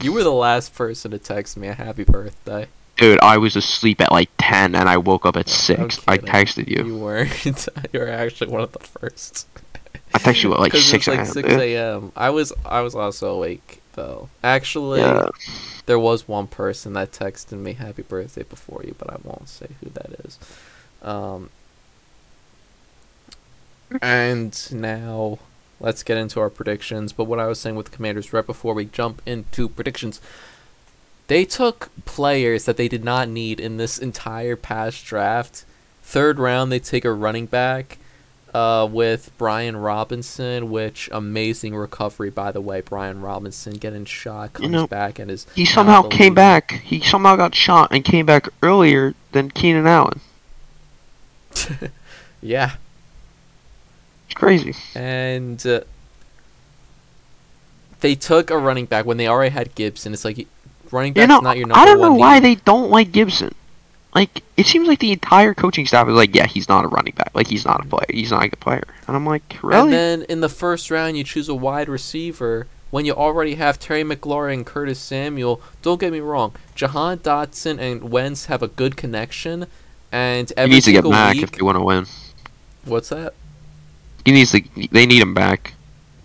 You 0.00 0.12
were 0.12 0.22
the 0.24 0.32
last 0.32 0.74
person 0.74 1.10
to 1.10 1.18
text 1.18 1.56
me 1.56 1.68
a 1.68 1.74
happy 1.74 2.04
birthday. 2.04 2.66
dude, 2.96 3.18
I 3.22 3.38
was 3.38 3.56
asleep 3.56 4.00
at 4.00 4.10
like 4.12 4.30
ten, 4.38 4.74
and 4.74 4.88
I 4.88 4.96
woke 4.98 5.26
up 5.26 5.36
at 5.36 5.48
six. 5.48 6.00
I 6.08 6.18
texted 6.18 6.68
you. 6.68 6.84
You 6.86 6.96
weren't. 6.98 7.44
you 7.92 8.00
were 8.00 8.08
actually 8.08 8.50
one 8.50 8.62
of 8.62 8.72
the 8.72 8.78
first. 8.80 9.46
I 10.14 10.18
texted 10.18 10.42
you 10.44 10.54
at 10.54 10.60
like 10.60 10.72
'Cause 10.72 10.84
six 10.84 11.06
a.m. 11.08 11.18
like 11.18 11.26
six 11.26 11.48
a.m. 11.48 12.12
I 12.16 12.30
was 12.30 12.52
I 12.64 12.80
was 12.80 12.94
also 12.94 13.34
awake 13.34 13.80
NFL. 13.96 14.28
Actually, 14.42 15.00
Yeah. 15.00 15.28
there 15.86 15.98
was 15.98 16.26
one 16.28 16.46
person 16.46 16.92
that 16.94 17.10
texted 17.12 17.58
me 17.58 17.72
happy 17.74 18.02
birthday 18.02 18.44
before 18.44 18.82
you, 18.84 18.94
but 18.98 19.10
I 19.10 19.16
won't 19.22 19.48
say 19.48 19.66
who 19.82 19.90
that 19.90 20.10
is. 20.24 20.38
Um, 21.02 21.50
and 24.00 24.56
now 24.72 25.38
let's 25.80 26.02
get 26.02 26.18
into 26.18 26.40
our 26.40 26.50
predictions. 26.50 27.12
But 27.12 27.24
what 27.24 27.40
I 27.40 27.46
was 27.46 27.58
saying 27.58 27.76
with 27.76 27.90
the 27.90 27.96
Commanders 27.96 28.32
right 28.32 28.46
before 28.46 28.74
we 28.74 28.84
jump 28.84 29.22
into 29.26 29.68
predictions, 29.68 30.20
they 31.26 31.44
took 31.44 31.90
players 32.04 32.64
that 32.66 32.76
they 32.76 32.88
did 32.88 33.04
not 33.04 33.28
need 33.28 33.58
in 33.58 33.76
this 33.76 33.98
entire 33.98 34.56
past 34.56 35.04
draft. 35.04 35.64
Third 36.02 36.38
round, 36.38 36.70
they 36.70 36.78
take 36.78 37.04
a 37.04 37.12
running 37.12 37.46
back 37.46 37.98
uh, 38.52 38.88
with 38.90 39.30
Brian 39.38 39.76
Robinson, 39.76 40.70
which 40.70 41.08
amazing 41.12 41.74
recovery 41.74 42.30
by 42.30 42.52
the 42.52 42.60
way. 42.60 42.80
Brian 42.80 43.20
Robinson 43.20 43.74
getting 43.74 44.04
shot, 44.04 44.54
comes 44.54 44.64
You 44.64 44.70
know, 44.70 44.86
back 44.86 45.18
and 45.18 45.30
is 45.30 45.46
He 45.54 45.64
somehow 45.64 46.02
came 46.02 46.34
back. 46.34 46.72
He 46.72 47.00
somehow 47.00 47.36
got 47.36 47.54
shot 47.54 47.92
and 47.92 48.04
came 48.04 48.26
back 48.26 48.48
earlier 48.62 49.14
than 49.32 49.50
Keenan 49.50 49.86
Allen. 49.86 50.20
yeah, 52.42 52.72
It's 54.30 54.34
crazy. 54.38 54.74
and 54.94 55.64
uh, 55.66 55.80
they 58.00 58.14
took 58.14 58.50
a 58.50 58.56
running 58.58 58.86
back 58.86 59.04
when 59.04 59.16
they 59.16 59.26
already 59.28 59.50
had 59.52 59.74
Gibson. 59.74 60.12
It's 60.12 60.24
like 60.24 60.46
running 60.90 61.10
You 61.10 61.14
back's 61.14 61.28
know, 61.28 61.40
not 61.40 61.56
your 61.56 61.66
number 61.66 61.80
I 61.80 61.84
don't 61.84 62.00
know 62.00 62.14
why 62.14 62.38
need. 62.38 62.44
they 62.44 62.54
don't 62.62 62.90
like 62.90 63.12
Gibson. 63.12 63.54
Like, 64.14 64.42
it 64.56 64.66
seems 64.66 64.88
like 64.88 64.98
the 64.98 65.12
entire 65.12 65.54
coaching 65.54 65.86
staff 65.86 66.08
is 66.08 66.14
like, 66.14 66.34
yeah, 66.34 66.46
he's 66.46 66.68
not 66.68 66.84
a 66.84 66.88
running 66.88 67.12
back. 67.14 67.30
Like, 67.34 67.46
he's 67.46 67.64
not 67.64 67.84
a 67.84 67.88
player. 67.88 68.06
He's 68.08 68.30
not 68.32 68.42
a 68.44 68.48
good 68.48 68.58
player. 68.60 68.82
And 69.06 69.14
I'm 69.16 69.24
like, 69.26 69.58
really? 69.62 69.82
And 69.82 69.92
then 69.92 70.22
in 70.22 70.40
the 70.40 70.48
first 70.48 70.90
round, 70.90 71.16
you 71.16 71.22
choose 71.24 71.48
a 71.48 71.54
wide 71.54 71.88
receiver 71.88 72.66
when 72.90 73.04
you 73.04 73.12
already 73.12 73.54
have 73.56 73.78
Terry 73.78 74.02
McLaurin 74.02 74.54
and 74.54 74.66
Curtis 74.66 74.98
Samuel. 74.98 75.60
Don't 75.82 76.00
get 76.00 76.12
me 76.12 76.18
wrong, 76.20 76.54
Jahan 76.74 77.18
Dotson 77.18 77.78
and 77.78 78.10
Wentz 78.10 78.46
have 78.46 78.62
a 78.64 78.68
good 78.68 78.96
connection, 78.96 79.66
and 80.10 80.52
every 80.56 80.70
he 80.70 80.76
needs 80.76 80.86
to 80.86 80.92
get 80.92 81.04
back 81.08 81.34
week. 81.34 81.44
if 81.44 81.56
you 81.58 81.64
want 81.64 81.76
to 81.76 81.82
win. 81.82 82.06
What's 82.84 83.10
that? 83.10 83.34
He 84.24 84.32
needs 84.32 84.52
to. 84.52 84.62
They 84.90 85.06
need 85.06 85.22
him 85.22 85.34
back. 85.34 85.74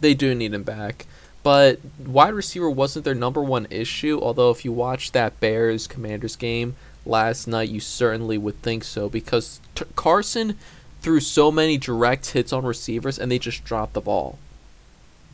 They 0.01 0.13
do 0.13 0.35
need 0.35 0.53
him 0.53 0.63
back. 0.63 1.05
But 1.43 1.79
wide 2.03 2.33
receiver 2.33 2.69
wasn't 2.69 3.05
their 3.05 3.13
number 3.13 3.41
one 3.41 3.67
issue, 3.69 4.19
although 4.21 4.49
if 4.49 4.65
you 4.65 4.71
watch 4.71 5.11
that 5.11 5.39
Bears 5.39 5.85
Commanders 5.85 6.35
game 6.35 6.75
last 7.05 7.47
night, 7.47 7.69
you 7.69 7.79
certainly 7.79 8.37
would 8.37 8.61
think 8.63 8.83
so 8.83 9.09
because 9.09 9.59
t- 9.75 9.85
Carson 9.95 10.57
threw 11.01 11.19
so 11.19 11.51
many 11.51 11.77
direct 11.77 12.31
hits 12.31 12.51
on 12.51 12.65
receivers 12.65 13.19
and 13.19 13.31
they 13.31 13.37
just 13.37 13.63
dropped 13.63 13.93
the 13.93 14.01
ball. 14.01 14.39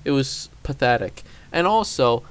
It 0.04 0.12
was 0.12 0.50
pathetic. 0.64 1.24
And 1.54 1.66
also, 1.66 2.24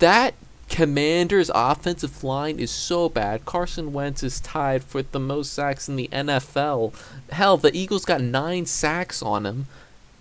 that 0.00 0.34
Commanders 0.74 1.52
offensive 1.54 2.24
line 2.24 2.58
is 2.58 2.68
so 2.68 3.08
bad. 3.08 3.44
Carson 3.44 3.92
Wentz 3.92 4.24
is 4.24 4.40
tied 4.40 4.82
for 4.82 5.02
the 5.02 5.20
most 5.20 5.52
sacks 5.52 5.88
in 5.88 5.94
the 5.94 6.08
NFL. 6.08 6.92
Hell, 7.30 7.56
the 7.56 7.72
Eagles 7.72 8.04
got 8.04 8.20
9 8.20 8.66
sacks 8.66 9.22
on 9.22 9.46
him 9.46 9.68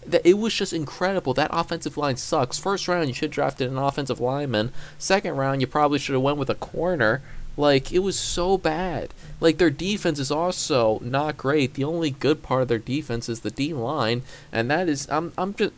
that 0.05 0.21
it 0.23 0.37
was 0.37 0.53
just 0.53 0.71
incredible. 0.71 1.33
That 1.33 1.49
offensive 1.51 1.97
line 1.97 2.17
sucks. 2.17 2.59
First 2.59 2.87
round, 2.87 3.07
you 3.07 3.15
should 3.15 3.29
have 3.29 3.31
drafted 3.31 3.71
an 3.71 3.79
offensive 3.79 4.19
lineman. 4.19 4.71
Second 4.99 5.37
round, 5.37 5.59
you 5.59 5.65
probably 5.65 5.97
should 5.97 6.13
have 6.13 6.21
went 6.21 6.37
with 6.37 6.51
a 6.51 6.55
corner. 6.55 7.23
Like 7.57 7.91
it 7.91 8.03
was 8.03 8.19
so 8.19 8.55
bad. 8.59 9.11
Like 9.39 9.57
their 9.57 9.71
defense 9.71 10.19
is 10.19 10.29
also 10.29 10.99
not 10.99 11.35
great. 11.35 11.73
The 11.73 11.83
only 11.83 12.11
good 12.11 12.43
part 12.43 12.61
of 12.61 12.67
their 12.67 12.77
defense 12.77 13.27
is 13.27 13.39
the 13.39 13.49
D 13.49 13.73
line, 13.73 14.21
and 14.51 14.69
that 14.69 14.87
is 14.87 15.09
I'm 15.09 15.33
I'm 15.35 15.55
just 15.55 15.73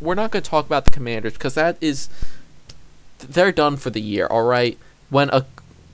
we're 0.00 0.14
not 0.14 0.30
going 0.30 0.42
to 0.42 0.50
talk 0.50 0.66
about 0.66 0.84
the 0.84 0.90
Commanders 0.90 1.32
because 1.32 1.54
that 1.54 1.76
is 1.80 2.08
they're 3.20 3.52
done 3.52 3.76
for 3.76 3.90
the 3.90 4.00
year. 4.00 4.26
All 4.26 4.44
right, 4.44 4.78
when 5.08 5.30
a 5.30 5.46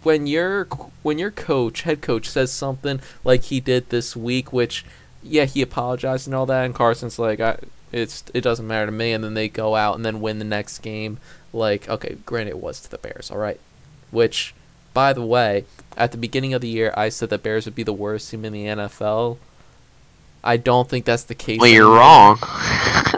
when 0.02 0.26
your 0.26 0.64
when 1.02 1.18
your 1.18 1.30
coach 1.30 1.83
head 1.83 2.00
coach 2.00 2.28
says 2.28 2.52
something 2.52 3.00
like 3.25 3.45
he 3.45 3.61
did 3.61 3.90
this 3.90 4.14
week, 4.16 4.52
which 4.52 4.85
yeah 5.23 5.45
he 5.45 5.62
apologized 5.62 6.26
and 6.26 6.35
all 6.35 6.47
that, 6.47 6.64
and 6.64 6.75
Carson's 6.75 7.18
like 7.18 7.40
I 7.40 7.59
it's 7.92 8.25
it 8.33 8.42
doesn't 8.42 8.66
matter 8.66 8.87
to 8.87 8.92
me, 8.92 9.12
and 9.12 9.25
then 9.25 9.35
they 9.35 9.49
go 9.49 9.75
out 9.75 9.97
and 9.97 10.04
then 10.04 10.21
win 10.21 10.38
the 10.38 10.45
next 10.45 10.78
game. 10.78 11.18
Like 11.52 11.88
okay, 11.88 12.18
granted 12.25 12.50
it 12.50 12.59
was 12.59 12.80
to 12.80 12.90
the 12.90 12.99
Bears, 12.99 13.30
all 13.30 13.38
right, 13.38 13.61
which 14.11 14.54
by 14.95 15.12
the 15.12 15.25
way, 15.25 15.64
at 15.97 16.12
the 16.12 16.18
beginning 16.18 16.54
of 16.54 16.61
the 16.61 16.68
year 16.68 16.92
I 16.97 17.09
said 17.09 17.30
the 17.30 17.38
Bears 17.38 17.64
would 17.64 17.75
be 17.75 17.83
the 17.83 17.92
worst 17.92 18.30
team 18.30 18.45
in 18.45 18.52
the 18.52 18.64
NFL. 18.64 19.38
I 20.45 20.56
don't 20.56 20.88
think 20.88 21.04
that's 21.04 21.25
the 21.25 21.35
case. 21.35 21.61
Well, 21.61 21.68
you're 21.68 21.92
wrong. 21.92 22.38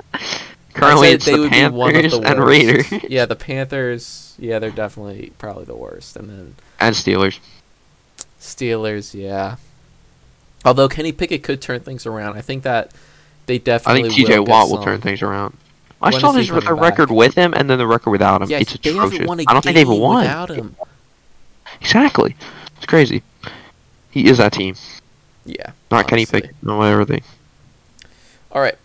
Currently, 0.78 1.08
it's 1.10 1.24
they 1.24 1.32
the 1.32 1.40
would 1.40 1.50
be 1.50 1.68
one 1.68 1.94
of 1.96 2.02
Panthers 2.02 2.20
the 2.20 2.26
and. 2.30 2.44
Raiders 2.44 2.92
Yeah, 3.08 3.26
the 3.26 3.36
Panthers. 3.36 4.34
Yeah, 4.38 4.58
they're 4.58 4.70
definitely 4.70 5.32
probably 5.38 5.64
the 5.64 5.74
worst, 5.76 6.16
and 6.16 6.28
then 6.28 6.54
and 6.80 6.94
Steelers. 6.94 7.38
Steelers. 8.40 9.14
Yeah. 9.14 9.56
Although 10.64 10.88
Kenny 10.88 11.12
Pickett 11.12 11.42
could 11.42 11.60
turn 11.62 11.80
things 11.80 12.06
around, 12.06 12.36
I 12.36 12.40
think 12.40 12.62
that 12.64 12.92
they 13.46 13.58
definitely. 13.58 14.00
I 14.00 14.02
think 14.04 14.14
T.J. 14.14 14.38
Watt 14.40 14.68
will 14.70 14.82
turn 14.82 15.00
things 15.00 15.22
around. 15.22 15.56
I 16.00 16.10
When 16.10 16.20
saw 16.20 16.30
is 16.36 16.46
he 16.48 16.52
this 16.54 16.64
the 16.64 16.74
back? 16.74 16.80
record 16.80 17.10
with 17.10 17.34
him 17.34 17.54
and 17.54 17.68
then 17.68 17.78
the 17.78 17.86
record 17.86 18.10
without 18.10 18.42
him. 18.42 18.48
Yeah, 18.50 18.58
it's 18.58 18.72
they 18.76 18.90
atrocious. 18.90 19.12
haven't 19.14 19.26
won 19.28 19.40
a 19.40 19.44
I 19.48 19.52
don't 19.52 19.62
think 19.62 19.74
they've 19.74 19.88
won. 19.88 20.18
without 20.22 20.50
him. 20.50 20.76
Exactly. 21.80 22.36
It's 22.76 22.86
crazy. 22.86 23.22
He 24.10 24.26
is 24.28 24.38
that 24.38 24.52
team, 24.52 24.74
Yeah. 25.44 25.72
not 25.90 26.06
Kenny. 26.08 26.24
Pickett. 26.26 26.54
No 26.62 26.76
whatever 26.78 27.04
they. 27.04 27.22
All 28.52 28.60
right. 28.62 28.76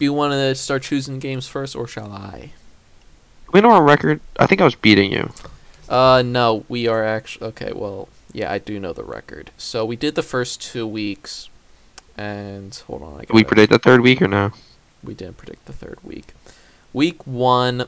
Do 0.00 0.06
you 0.06 0.14
want 0.14 0.32
to 0.32 0.54
start 0.54 0.82
choosing 0.82 1.18
games 1.18 1.46
first, 1.46 1.76
or 1.76 1.86
shall 1.86 2.10
I? 2.10 2.52
We 3.52 3.60
know 3.60 3.70
our 3.72 3.82
record. 3.82 4.22
I 4.38 4.46
think 4.46 4.62
I 4.62 4.64
was 4.64 4.74
beating 4.74 5.12
you. 5.12 5.30
Uh, 5.90 6.22
no, 6.24 6.64
we 6.70 6.88
are 6.88 7.04
actually 7.04 7.48
okay. 7.48 7.72
Well, 7.74 8.08
yeah, 8.32 8.50
I 8.50 8.56
do 8.56 8.80
know 8.80 8.94
the 8.94 9.04
record. 9.04 9.50
So 9.58 9.84
we 9.84 9.96
did 9.96 10.14
the 10.14 10.22
first 10.22 10.62
two 10.62 10.86
weeks, 10.86 11.50
and 12.16 12.74
hold 12.86 13.02
on, 13.02 13.26
we 13.30 13.44
predict 13.44 13.70
the 13.70 13.78
third 13.78 14.00
week 14.00 14.22
or 14.22 14.28
no? 14.28 14.52
we 15.04 15.12
didn't 15.12 15.36
predict 15.36 15.66
the 15.66 15.74
third 15.74 15.98
week. 16.02 16.32
Week 16.94 17.26
one, 17.26 17.84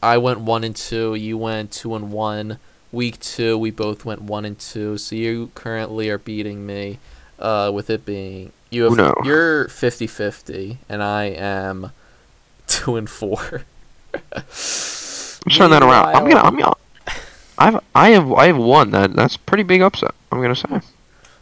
I 0.00 0.18
went 0.18 0.42
one 0.42 0.62
and 0.62 0.76
two. 0.76 1.16
You 1.16 1.36
went 1.36 1.72
two 1.72 1.96
and 1.96 2.12
one. 2.12 2.58
Week 2.92 3.18
two, 3.18 3.58
we 3.58 3.72
both 3.72 4.04
went 4.04 4.22
one 4.22 4.44
and 4.44 4.60
two. 4.60 4.96
So 4.96 5.16
you 5.16 5.50
currently 5.56 6.08
are 6.08 6.18
beating 6.18 6.64
me, 6.64 7.00
uh, 7.42 7.70
with 7.74 7.90
it 7.90 8.06
being 8.06 8.52
you 8.70 8.84
have 8.84 8.92
Uno. 8.94 9.12
you're 9.24 9.66
50-50, 9.68 10.78
and 10.88 11.02
I 11.02 11.24
am 11.24 11.90
two 12.66 12.96
and 12.96 13.10
four. 13.10 13.64
I'm 14.34 15.50
turning 15.50 15.70
that 15.72 15.82
around. 15.82 16.14
I'm 16.14 16.28
gonna. 16.28 16.40
I'm 16.40 16.56
gonna. 16.56 16.74
I've. 17.58 17.80
I 17.94 18.10
have. 18.10 18.32
I 18.32 18.46
have 18.46 18.56
won. 18.56 18.90
That. 18.92 19.14
That's 19.14 19.36
pretty 19.36 19.62
big 19.64 19.82
upset. 19.82 20.14
I'm 20.30 20.40
gonna 20.40 20.54
say. 20.56 20.80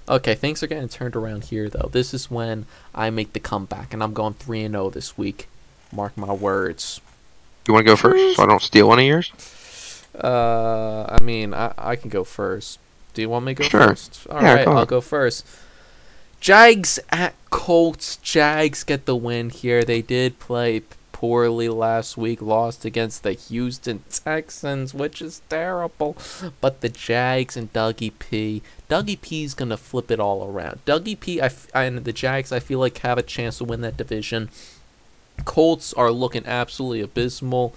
Okay, 0.08 0.34
things 0.34 0.62
are 0.62 0.66
getting 0.66 0.88
turned 0.88 1.14
around 1.14 1.44
here 1.44 1.68
though. 1.68 1.88
This 1.92 2.12
is 2.14 2.30
when 2.30 2.66
I 2.94 3.10
make 3.10 3.32
the 3.32 3.40
comeback, 3.40 3.92
and 3.92 4.02
I'm 4.02 4.12
going 4.12 4.34
three 4.34 4.62
and 4.64 4.72
zero 4.74 4.90
this 4.90 5.16
week. 5.16 5.48
Mark 5.92 6.16
my 6.16 6.32
words. 6.32 7.00
You 7.68 7.74
want 7.74 7.86
to 7.86 7.92
go 7.92 7.96
first, 7.96 8.36
so 8.36 8.42
I 8.42 8.46
don't 8.46 8.62
steal 8.62 8.88
one 8.88 8.98
of 8.98 9.04
yours? 9.04 9.32
Uh, 10.14 11.16
I 11.20 11.22
mean, 11.22 11.54
I 11.54 11.72
I 11.78 11.96
can 11.96 12.10
go 12.10 12.24
first. 12.24 12.78
Do 13.14 13.22
you 13.22 13.28
want 13.28 13.44
me 13.44 13.54
to 13.54 13.62
go 13.62 13.68
Sure. 13.68 13.88
first? 13.88 14.26
All 14.30 14.36
right, 14.36 14.58
Yeah, 14.60 14.64
go 14.64 14.72
I'll 14.72 14.86
go 14.86 15.00
first. 15.00 15.46
Jags 16.40 16.98
at 17.10 17.34
Colts. 17.50 18.16
Jags 18.16 18.82
get 18.82 19.04
the 19.04 19.14
win 19.14 19.50
here. 19.50 19.84
They 19.84 20.00
did 20.00 20.38
play 20.38 20.82
poorly 21.12 21.68
last 21.68 22.16
week, 22.16 22.40
lost 22.40 22.86
against 22.86 23.22
the 23.22 23.32
Houston 23.32 24.02
Texans, 24.08 24.94
which 24.94 25.20
is 25.20 25.42
terrible. 25.50 26.16
But 26.62 26.80
the 26.80 26.88
Jags 26.88 27.58
and 27.58 27.70
Dougie 27.74 28.12
P. 28.18 28.62
Dougie 28.88 29.20
P's 29.20 29.52
gonna 29.52 29.76
flip 29.76 30.10
it 30.10 30.18
all 30.18 30.48
around. 30.50 30.80
Dougie 30.86 31.20
P. 31.20 31.42
I 31.42 31.46
f- 31.46 31.68
and 31.74 32.04
the 32.04 32.12
Jags, 32.12 32.52
I 32.52 32.58
feel 32.58 32.78
like 32.78 32.96
have 32.98 33.18
a 33.18 33.22
chance 33.22 33.58
to 33.58 33.64
win 33.64 33.82
that 33.82 33.98
division. 33.98 34.48
Colts 35.44 35.92
are 35.92 36.10
looking 36.10 36.46
absolutely 36.46 37.02
abysmal. 37.02 37.74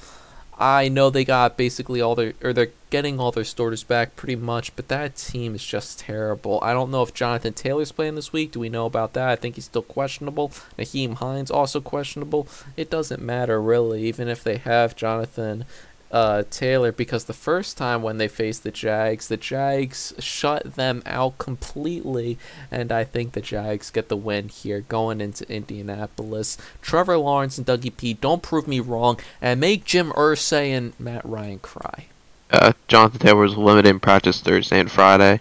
I 0.58 0.88
know 0.88 1.10
they 1.10 1.26
got 1.26 1.58
basically 1.58 2.00
all 2.02 2.16
their, 2.16 2.34
or 2.44 2.54
they're 2.54 2.72
getting 2.90 3.20
all 3.20 3.32
their 3.32 3.44
starters 3.44 3.84
back 3.84 4.16
pretty 4.16 4.36
much, 4.36 4.76
but 4.76 4.88
that 4.88 5.16
team 5.16 5.56
is 5.56 5.66
just 5.66 6.00
terrible. 6.00 6.60
I 6.62 6.74
don't 6.74 6.92
know 6.92 7.02
if 7.02 7.14
Jonathan 7.14 7.54
Taylor's 7.54 7.92
playing 7.92 8.16
this 8.16 8.32
week. 8.32 8.52
Do 8.52 8.60
we 8.60 8.70
know 8.70 8.86
about 8.86 9.14
that? 9.14 9.30
I 9.30 9.36
think 9.36 9.56
he's 9.56 9.66
still 9.66 9.82
questionable. 9.82 10.50
Nyheim 10.78 11.16
Hines 11.16 11.50
also 11.50 11.82
questionable. 11.82 12.48
It 12.78 12.90
doesn't 12.90 13.22
matter 13.22 13.62
really, 13.62 14.04
even 14.04 14.28
if 14.28 14.44
they 14.44 14.58
have 14.58 14.96
Jonathan 14.96 15.66
uh, 16.14 16.44
Taylor, 16.52 16.92
because 16.92 17.26
the 17.26 17.34
first 17.34 17.76
time 17.76 18.04
when 18.04 18.20
they 18.20 18.28
faced 18.28 18.64
the 18.64 18.72
Jags, 18.72 19.28
the 19.28 19.36
Jags 19.36 20.14
shut 20.20 20.76
them 20.76 21.02
out 21.08 21.40
completely, 21.40 22.38
and 22.72 22.92
I 22.92 23.04
think 23.04 23.34
the 23.34 23.42
Jags 23.42 23.90
get 23.90 24.10
the 24.10 24.16
win 24.16 24.48
here 24.48 24.82
going 24.82 25.20
into 25.20 25.52
Indianapolis. 25.52 26.58
Trevor 26.84 27.18
Lawrence 27.18 27.58
and 27.58 27.66
Dougie 27.66 27.98
P, 27.98 28.14
don't 28.14 28.44
prove 28.44 28.68
me 28.68 28.80
wrong, 28.80 29.20
and 29.42 29.60
make 29.60 29.86
Jim 29.86 30.12
Irsay 30.12 30.70
and 30.70 30.98
Matt 31.00 31.26
Ryan 31.26 31.60
cry. 31.60 32.06
Uh, 32.52 32.74
Jonathan 32.88 33.20
Taylor 33.20 33.42
was 33.42 33.58
limited 33.58 33.90
in 33.90 34.00
practice 34.00 34.40
Thursday 34.40 34.80
and 34.80 34.92
Friday. 34.92 35.40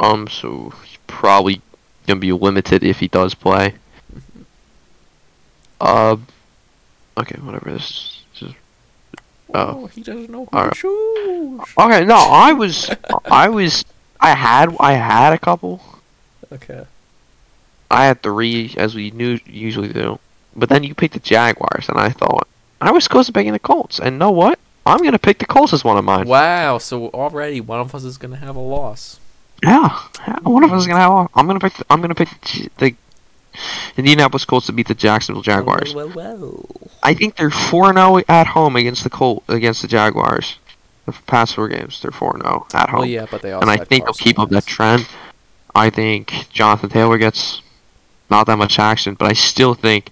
Um, 0.00 0.26
so 0.26 0.74
he's 0.84 0.98
probably 1.06 1.62
gonna 2.08 2.18
be 2.18 2.32
limited 2.32 2.82
if 2.82 2.98
he 2.98 3.06
does 3.06 3.34
play. 3.34 3.74
Uh, 5.80 6.16
okay, 7.16 7.38
whatever. 7.40 7.72
This, 7.72 7.84
this 7.84 8.00
is 8.00 8.21
Oh. 9.54 9.82
oh. 9.82 9.86
he 9.86 10.02
doesn't 10.02 10.30
know 10.30 10.46
who 10.46 10.56
Alright. 10.56 10.74
to 10.74 10.80
choose. 10.80 11.74
Okay, 11.78 12.04
no, 12.04 12.16
I 12.16 12.52
was, 12.52 12.90
I 13.26 13.48
was, 13.48 13.84
I 14.20 14.30
had, 14.30 14.74
I 14.80 14.92
had 14.94 15.32
a 15.32 15.38
couple. 15.38 15.82
Okay. 16.50 16.84
I 17.90 18.06
had 18.06 18.22
three, 18.22 18.74
as 18.78 18.94
we 18.94 19.10
knew 19.10 19.38
usually 19.46 19.92
do. 19.92 20.18
But 20.56 20.68
then 20.68 20.82
you 20.82 20.94
picked 20.94 21.14
the 21.14 21.20
Jaguars, 21.20 21.88
and 21.88 21.98
I 21.98 22.10
thought 22.10 22.46
I 22.80 22.90
was 22.90 23.08
close 23.08 23.26
to 23.26 23.32
picking 23.32 23.52
the 23.52 23.58
Colts. 23.58 23.98
And 24.00 24.18
know 24.18 24.30
what? 24.30 24.58
I'm 24.84 25.02
gonna 25.02 25.18
pick 25.18 25.38
the 25.38 25.46
Colts 25.46 25.72
as 25.72 25.84
one 25.84 25.96
of 25.96 26.04
mine. 26.04 26.26
Wow. 26.26 26.78
So 26.78 27.08
already 27.08 27.60
one 27.60 27.80
of 27.80 27.94
us 27.94 28.04
is 28.04 28.18
gonna 28.18 28.36
have 28.36 28.56
a 28.56 28.60
loss. 28.60 29.20
Yeah, 29.62 29.96
one 30.42 30.64
of 30.64 30.72
us 30.72 30.82
is 30.82 30.86
gonna 30.88 31.00
have. 31.00 31.28
I'm 31.34 31.46
gonna 31.46 31.60
pick. 31.60 31.74
The, 31.74 31.86
I'm 31.88 32.00
gonna 32.00 32.16
pick 32.16 32.28
the, 32.28 32.68
the 32.78 32.94
Indianapolis 33.96 34.44
Colts 34.44 34.66
to 34.66 34.72
beat 34.72 34.88
the 34.88 34.94
Jacksonville 34.94 35.42
Jaguars. 35.42 35.94
Well, 35.94 36.08
well, 36.14 36.36
well. 36.38 36.66
I 37.02 37.14
think 37.14 37.36
they're 37.36 37.50
four 37.50 37.92
zero 37.92 38.18
oh 38.18 38.22
at 38.28 38.46
home 38.46 38.76
against 38.76 39.04
the 39.04 39.10
Colt 39.10 39.44
against 39.48 39.82
the 39.82 39.88
Jaguars. 39.88 40.56
The 41.06 41.12
past 41.26 41.54
four 41.56 41.68
games, 41.68 42.00
they're 42.00 42.10
four 42.12 42.32
zero 42.40 42.66
oh 42.72 42.76
at 42.78 42.88
home. 42.88 43.00
Well, 43.00 43.08
yeah, 43.08 43.26
but 43.30 43.42
they 43.42 43.52
also. 43.52 43.62
and 43.62 43.70
I 43.70 43.84
think 43.84 44.04
they'll 44.04 44.14
keep 44.14 44.38
up 44.38 44.50
that 44.50 44.66
trend. 44.66 45.06
I 45.74 45.90
think 45.90 46.48
Jonathan 46.50 46.90
Taylor 46.90 47.18
gets 47.18 47.62
not 48.30 48.46
that 48.46 48.56
much 48.56 48.78
action, 48.78 49.14
but 49.14 49.28
I 49.28 49.32
still 49.32 49.74
think 49.74 50.10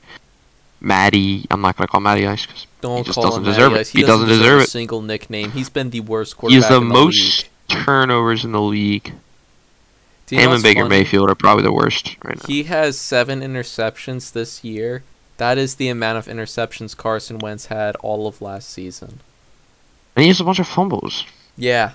Maddie. 0.80 1.46
I'm 1.50 1.60
not 1.60 1.76
gonna 1.76 1.88
call 1.88 2.00
Matty 2.00 2.26
Ice 2.26 2.46
because 2.46 2.66
Don't 2.80 3.04
just 3.04 3.14
call 3.14 3.24
doesn't 3.24 3.44
deserve 3.44 3.72
it. 3.72 3.76
Yes, 3.76 3.88
He 3.90 4.02
doesn't 4.02 4.28
deserve 4.28 4.60
a 4.60 4.62
it. 4.64 4.68
single 4.70 5.02
nickname. 5.02 5.52
He's 5.52 5.68
been 5.68 5.90
the 5.90 6.00
worst 6.00 6.32
he's 6.32 6.64
quarterback 6.64 6.70
the 6.70 6.76
in 6.78 6.88
the 6.88 6.94
most 6.94 7.42
league. 7.70 7.84
turnovers 7.84 8.44
in 8.44 8.52
the 8.52 8.60
league. 8.60 9.12
Do 10.30 10.36
you 10.36 10.42
Him 10.42 10.52
and 10.52 10.62
Baker 10.62 10.82
funny? 10.82 10.90
Mayfield 11.00 11.28
are 11.28 11.34
probably 11.34 11.64
the 11.64 11.72
worst 11.72 12.16
right 12.22 12.36
now. 12.36 12.46
He 12.46 12.62
has 12.64 12.96
seven 12.98 13.40
interceptions 13.40 14.32
this 14.32 14.62
year. 14.62 15.02
That 15.38 15.58
is 15.58 15.74
the 15.74 15.88
amount 15.88 16.18
of 16.18 16.26
interceptions 16.26 16.96
Carson 16.96 17.38
Wentz 17.38 17.66
had 17.66 17.96
all 17.96 18.28
of 18.28 18.40
last 18.40 18.70
season. 18.70 19.20
And 20.14 20.22
he 20.22 20.28
has 20.28 20.40
a 20.40 20.44
bunch 20.44 20.60
of 20.60 20.68
fumbles. 20.68 21.24
Yeah. 21.56 21.92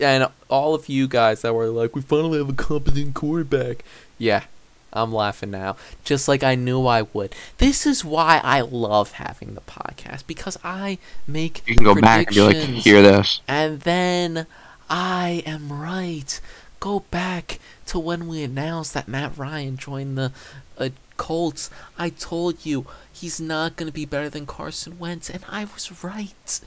And 0.00 0.26
all 0.48 0.74
of 0.74 0.88
you 0.88 1.06
guys 1.06 1.42
that 1.42 1.54
were 1.54 1.68
like, 1.68 1.94
we 1.94 2.02
finally 2.02 2.38
have 2.38 2.48
a 2.48 2.52
competent 2.54 3.14
quarterback. 3.14 3.84
Yeah, 4.18 4.44
I'm 4.92 5.12
laughing 5.12 5.52
now. 5.52 5.76
Just 6.02 6.26
like 6.26 6.42
I 6.42 6.56
knew 6.56 6.86
I 6.86 7.02
would. 7.02 7.32
This 7.58 7.86
is 7.86 8.04
why 8.04 8.40
I 8.42 8.62
love 8.62 9.12
having 9.12 9.54
the 9.54 9.60
podcast 9.60 10.26
because 10.26 10.58
I 10.64 10.98
make 11.28 11.62
You 11.66 11.76
can 11.76 11.84
go 11.84 11.94
back 11.94 12.26
and 12.26 12.34
be 12.34 12.42
like, 12.42 12.56
hear 12.56 13.02
this. 13.02 13.40
and 13.46 13.80
then 13.82 14.46
I 14.88 15.42
am 15.46 15.72
right. 15.72 16.40
Go 16.80 17.00
back 17.10 17.58
to 17.86 17.98
when 17.98 18.28
we 18.28 18.42
announced 18.42 18.94
that 18.94 19.08
Matt 19.08 19.36
Ryan 19.36 19.76
joined 19.76 20.16
the 20.18 20.32
uh, 20.78 20.90
Colts. 21.16 21.70
I 21.98 22.10
told 22.10 22.64
you 22.66 22.86
he's 23.12 23.40
not 23.40 23.76
going 23.76 23.86
to 23.88 23.92
be 23.92 24.04
better 24.04 24.28
than 24.28 24.46
Carson 24.46 24.98
Wentz, 24.98 25.30
and 25.30 25.44
I 25.48 25.64
was 25.64 26.02
right. 26.04 26.60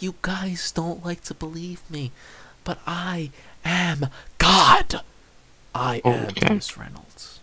You 0.00 0.14
guys 0.22 0.70
don't 0.70 1.04
like 1.04 1.22
to 1.24 1.34
believe 1.34 1.88
me, 1.90 2.12
but 2.64 2.78
I 2.86 3.30
am 3.64 4.08
God. 4.38 5.00
I 5.74 6.02
am 6.04 6.26
Okay. 6.26 6.40
Dennis 6.40 6.76
Reynolds, 6.76 7.40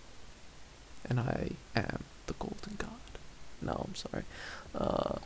and 1.10 1.20
I 1.20 1.52
am 1.76 2.04
the 2.28 2.34
Golden 2.34 2.76
God. 2.78 2.90
No, 3.62 3.86
I'm 3.88 3.96
sorry. 3.96 4.24
Uh, 4.74 5.18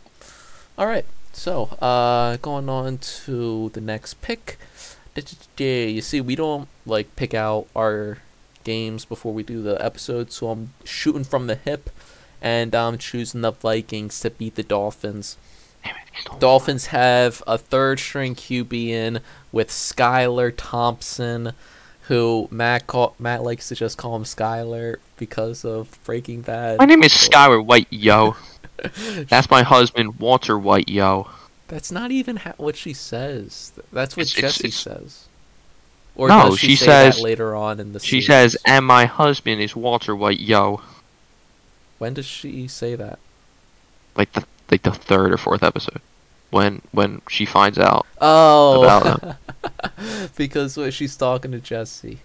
all 0.77 0.88
right. 0.88 1.05
So, 1.33 1.65
uh, 1.81 2.38
going 2.38 2.69
on 2.69 2.97
to 3.25 3.69
the 3.74 3.81
next 3.81 4.21
pick. 4.21 4.57
You 5.57 6.01
see, 6.01 6.19
we 6.19 6.36
don't 6.36 6.67
like 6.86 7.15
pick 7.15 7.34
out 7.34 7.67
our 7.75 8.17
games 8.65 9.05
before 9.05 9.34
we 9.34 9.43
do 9.43 9.62
the 9.62 9.84
episode, 9.84 10.31
so 10.31 10.50
I'm 10.50 10.74
shooting 10.84 11.24
from 11.24 11.48
the 11.48 11.55
hip, 11.55 11.89
and 12.41 12.75
I'm 12.75 12.98
choosing 12.98 13.41
the 13.41 13.51
Vikings 13.51 14.19
to 14.22 14.29
beat 14.29 14.55
the 14.55 14.63
Dolphins. 14.63 15.38
It, 15.86 15.93
Dolphins 16.39 16.88
have 16.88 17.41
a 17.48 17.57
third 17.57 18.00
string 18.00 18.36
QB 18.36 18.88
in 18.88 19.19
with 19.53 19.69
Skylar 19.69 20.53
Thompson, 20.55 21.53
who 22.07 22.50
Matt 22.51 22.88
call, 22.88 23.15
Matt 23.17 23.43
likes 23.43 23.69
to 23.69 23.75
just 23.75 23.98
call 23.98 24.15
him 24.15 24.24
Skylar 24.24 24.98
because 25.15 25.63
of 25.63 25.98
Breaking 26.03 26.41
Bad. 26.41 26.79
My 26.79 26.86
name 26.86 27.03
is 27.03 27.13
Skyler 27.13 27.63
White, 27.63 27.88
yo. 27.89 28.36
That's 29.29 29.50
my 29.50 29.63
husband, 29.63 30.20
Walter 30.20 30.59
White, 30.59 30.89
yo. 30.89 31.29
That's 31.67 31.91
not 31.91 32.11
even 32.11 32.37
ha- 32.37 32.53
what 32.57 32.75
she 32.75 32.93
says. 32.93 33.71
That's 33.91 34.15
what 34.15 34.27
It's- 34.27 34.39
Jesse 34.41 34.67
it's- 34.67 34.75
says. 34.81 35.25
Or 36.15 36.29
No, 36.29 36.51
does 36.51 36.59
she, 36.59 36.67
she 36.69 36.75
say 36.77 36.85
that 36.85 37.13
says- 37.15 37.21
later 37.23 37.55
on 37.55 37.79
in 37.79 37.91
the 37.93 37.99
She 37.99 38.21
series? 38.21 38.27
says, 38.27 38.57
and 38.65 38.85
my 38.85 39.05
husband 39.05 39.61
is 39.61 39.75
Walter 39.75 40.15
White, 40.15 40.39
yo. 40.39 40.81
When 41.97 42.13
does 42.13 42.25
she 42.25 42.67
say 42.67 42.95
that? 42.95 43.19
Like 44.15 44.31
the 44.33 44.45
like 44.71 44.83
the 44.83 44.91
third 44.91 45.31
or 45.33 45.37
fourth 45.37 45.61
episode, 45.63 46.01
when 46.51 46.81
when 46.91 47.21
she 47.29 47.45
finds 47.45 47.77
out. 47.77 48.05
Oh, 48.21 48.83
About 48.83 49.35
because 50.37 50.77
uh, 50.77 50.89
she's 50.91 51.15
talking 51.17 51.51
to 51.51 51.59
Jesse. 51.59 52.19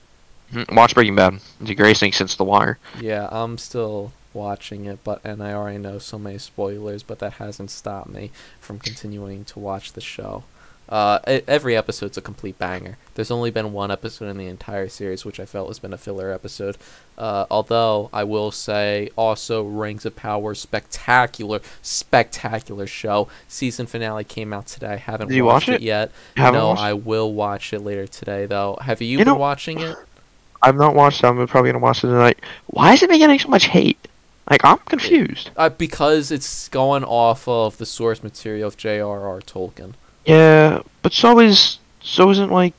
Mhm, 0.53 0.75
Watch 0.75 0.95
Breaking 0.95 1.17
Bad. 1.17 1.35
It's 1.35 1.69
the 1.69 1.75
greatest 1.75 2.01
thing 2.01 2.13
since 2.13 2.35
The 2.37 2.45
Wire. 2.45 2.79
Yeah, 3.01 3.29
I'm 3.31 3.59
still 3.59 4.13
watching 4.35 4.85
it, 4.87 4.99
but 5.05 5.21
and 5.25 5.43
I 5.43 5.53
already 5.53 5.79
know 5.79 5.99
so 5.99 6.19
many 6.19 6.39
spoilers, 6.39 7.03
but 7.03 7.19
that 7.21 7.35
hasn't 7.35 7.71
stopped 7.71 8.11
me 8.11 8.31
from 8.61 8.79
continuing 8.79 9.45
to 9.47 9.59
watch 9.59 9.93
the 9.93 10.01
show. 10.01 10.45
Uh, 10.89 11.21
every 11.47 11.77
episode's 11.77 12.19
a 12.19 12.21
complete 12.21 12.59
banger. 12.59 12.97
There's 13.15 13.31
only 13.31 13.53
been 13.53 13.73
one 13.73 13.93
episode 13.93 14.27
in 14.29 14.39
the 14.39 14.49
entire 14.49 14.89
series 14.89 15.25
which 15.25 15.39
I 15.39 15.45
felt 15.47 15.69
has 15.69 15.79
been 15.79 15.93
a 15.93 15.97
filler 15.99 16.33
episode. 16.33 16.77
Uh, 17.17 17.47
although 17.49 18.11
I 18.13 18.25
will 18.25 18.51
say, 18.51 19.09
also 19.15 19.63
Rings 19.63 20.05
of 20.05 20.17
Power, 20.17 20.53
spectacular, 20.53 21.61
spectacular 21.81 22.89
show. 22.89 23.29
Season 23.47 23.87
finale 23.87 24.25
came 24.25 24.53
out 24.53 24.67
today. 24.67 24.95
I 24.95 24.97
haven't 24.97 25.29
Did 25.29 25.43
watched 25.43 25.69
watch 25.69 25.75
it 25.77 25.83
it? 25.83 25.83
yet. 25.83 26.11
No? 26.37 26.71
I 26.71 26.93
will 26.95 27.33
watch 27.33 27.73
it 27.73 27.81
later 27.83 28.09
today 28.09 28.47
though. 28.47 28.77
Have 28.81 29.01
you, 29.01 29.07
You 29.09 29.19
been 29.19 29.29
know- 29.29 29.37
watching 29.37 29.79
it? 29.79 29.97
I've 30.63 30.77
not 30.77 30.97
watched 30.97 31.23
it. 31.23 31.27
I'm 31.29 31.47
probably 31.47 31.71
gonna 31.71 31.83
watch 31.83 31.99
it 32.05 32.09
tonight. 32.09 32.39
Why 32.67 32.95
is 32.95 33.03
it 33.05 33.09
getting 33.11 33.39
so 33.39 33.49
much 33.49 33.67
hate? 33.67 34.09
Like 34.51 34.65
I'm 34.65 34.79
confused. 34.79 35.51
Uh, 35.57 35.69
because 35.69 36.31
it's 36.33 36.69
going 36.69 37.05
off 37.05 37.47
of 37.47 37.79
the 37.79 37.87
source 37.87 38.23
material 38.23 38.67
of 38.69 38.77
J.R.R. 38.77 39.41
Tolkien. 39.41 39.95
Yeah, 40.27 40.81
but 41.03 41.13
so 41.13 41.39
is 41.39 41.79
so 42.03 42.31
isn't 42.31 42.51
like 42.51 42.75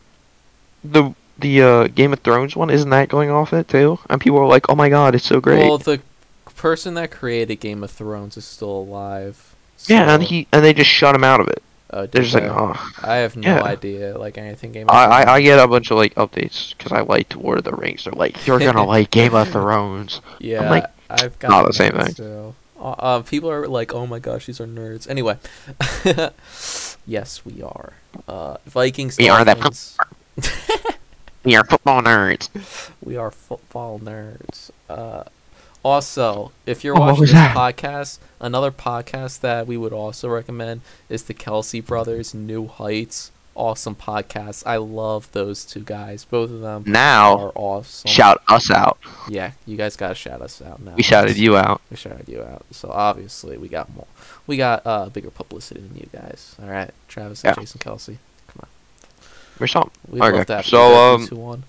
the 0.83 1.13
the 1.39 1.61
uh, 1.61 1.87
Game 1.87 2.13
of 2.13 2.19
Thrones 2.19 2.55
one. 2.55 2.69
Isn't 2.69 2.89
that 2.91 3.09
going 3.09 3.31
off 3.31 3.53
it 3.53 3.67
too? 3.69 3.97
And 4.09 4.19
people 4.21 4.37
are 4.39 4.47
like, 4.47 4.65
"Oh 4.69 4.75
my 4.75 4.89
god, 4.89 5.15
it's 5.15 5.25
so 5.25 5.39
great." 5.39 5.59
Well, 5.59 5.77
the 5.77 6.01
person 6.55 6.93
that 6.95 7.09
created 7.09 7.55
Game 7.59 7.83
of 7.83 7.89
Thrones 7.91 8.37
is 8.37 8.45
still 8.45 8.69
alive. 8.69 9.55
yeah, 9.87 10.13
and 10.13 10.21
he 10.21 10.47
and 10.51 10.63
they 10.63 10.73
just 10.73 10.89
shut 10.89 11.15
him 11.15 11.23
out 11.23 11.39
of 11.39 11.47
it. 11.47 11.63
uh, 11.89 12.05
They're 12.11 12.21
just 12.23 12.35
like, 12.35 12.43
"Oh." 12.43 12.75
I 13.01 13.15
have 13.15 13.35
no 13.35 13.47
yeah. 13.55 13.63
idea, 13.63 14.17
like 14.17 14.37
anything 14.37 14.71
Game 14.73 14.87
of 14.89 14.95
I, 14.95 15.23
I, 15.23 15.33
I 15.35 15.41
get 15.41 15.57
a 15.57 15.67
bunch 15.67 15.89
of 15.89 15.97
like 15.97 16.13
updates 16.15 16.77
because 16.77 16.91
I 16.91 17.01
like 17.01 17.35
Lord 17.35 17.57
of 17.59 17.63
the 17.63 17.73
Rings. 17.73 18.03
They're 18.03 18.13
like, 18.13 18.45
"You're 18.45 18.59
gonna 18.67 18.85
like 18.85 19.09
Game 19.09 19.33
of 19.33 19.49
Thrones." 19.49 20.21
yeah, 20.39 20.69
like, 20.69 20.85
I've 21.21 21.37
got 21.39 21.49
not 21.49 21.67
the 21.67 21.73
same 21.73 21.91
thing. 21.93 22.13
Too. 22.13 22.55
Uh, 22.79 22.89
uh, 22.97 23.21
people 23.21 23.49
are 23.51 23.67
like, 23.67 23.93
"Oh 23.93 24.07
my 24.07 24.19
gosh, 24.19 24.45
these 24.47 24.59
are 24.59 24.65
nerds." 24.67 25.07
Anyway, 25.09 25.37
yes, 27.05 27.45
we 27.45 27.61
are. 27.61 27.93
Uh, 28.27 28.57
Vikings. 28.65 29.17
We 29.17 29.29
are 29.29 29.43
the. 29.45 29.55
We 31.43 31.55
are 31.55 31.63
football 31.65 32.03
nerds. 32.03 32.49
We 33.03 33.17
are 33.17 33.31
football 33.31 33.97
nerds. 33.99 34.69
Uh, 34.87 35.23
also, 35.83 36.51
if 36.67 36.83
you're 36.83 36.95
Oh, 36.95 36.99
watching 36.99 37.21
this 37.21 37.31
that? 37.31 37.55
podcast, 37.57 38.19
another 38.39 38.69
podcast 38.71 39.39
that 39.39 39.65
we 39.65 39.75
would 39.75 39.91
also 39.91 40.29
recommend 40.29 40.81
is 41.09 41.23
the 41.23 41.33
Kelce 41.33 41.83
Brothers 41.83 42.35
New 42.35 42.67
Heights. 42.67 43.31
Awesome 43.53 43.95
podcast. 43.95 44.63
I 44.65 44.77
love 44.77 45.29
those 45.33 45.65
two 45.65 45.81
guys. 45.81 46.23
Both 46.23 46.51
of 46.51 46.61
them 46.61 46.83
Now, 46.87 47.37
are 47.37 47.51
awesome. 47.53 48.09
shout 48.09 48.41
us 48.47 48.71
out. 48.71 48.97
Yeah, 49.27 49.51
you 49.65 49.75
guys 49.75 49.97
gotta 49.97 50.15
shout 50.15 50.41
us 50.41 50.61
out 50.61 50.81
now. 50.81 50.93
We 50.95 51.03
shouted 51.03 51.37
you 51.37 51.57
out. 51.57 51.81
We 51.89 51.97
shouted 51.97 52.29
you 52.29 52.41
out. 52.43 52.65
So 52.71 52.89
obviously 52.89 53.57
we 53.57 53.67
got 53.67 53.93
more. 53.93 54.07
We 54.47 54.55
got 54.55 54.85
uh 54.87 55.09
bigger 55.09 55.29
publicity 55.31 55.81
than 55.81 55.95
you 55.97 56.07
guys. 56.13 56.55
All 56.63 56.69
right, 56.69 56.91
Travis 57.09 57.43
and 57.43 57.55
Yeah. 57.55 57.61
Jason 57.61 57.79
Kelce. 57.79 58.17
Or 59.59 59.67
something. 59.67 59.91
We 60.07 60.19
Okay, 60.19 60.37
love 60.37 60.47
that. 60.47 60.65
so, 60.65 61.13
um. 61.13 61.27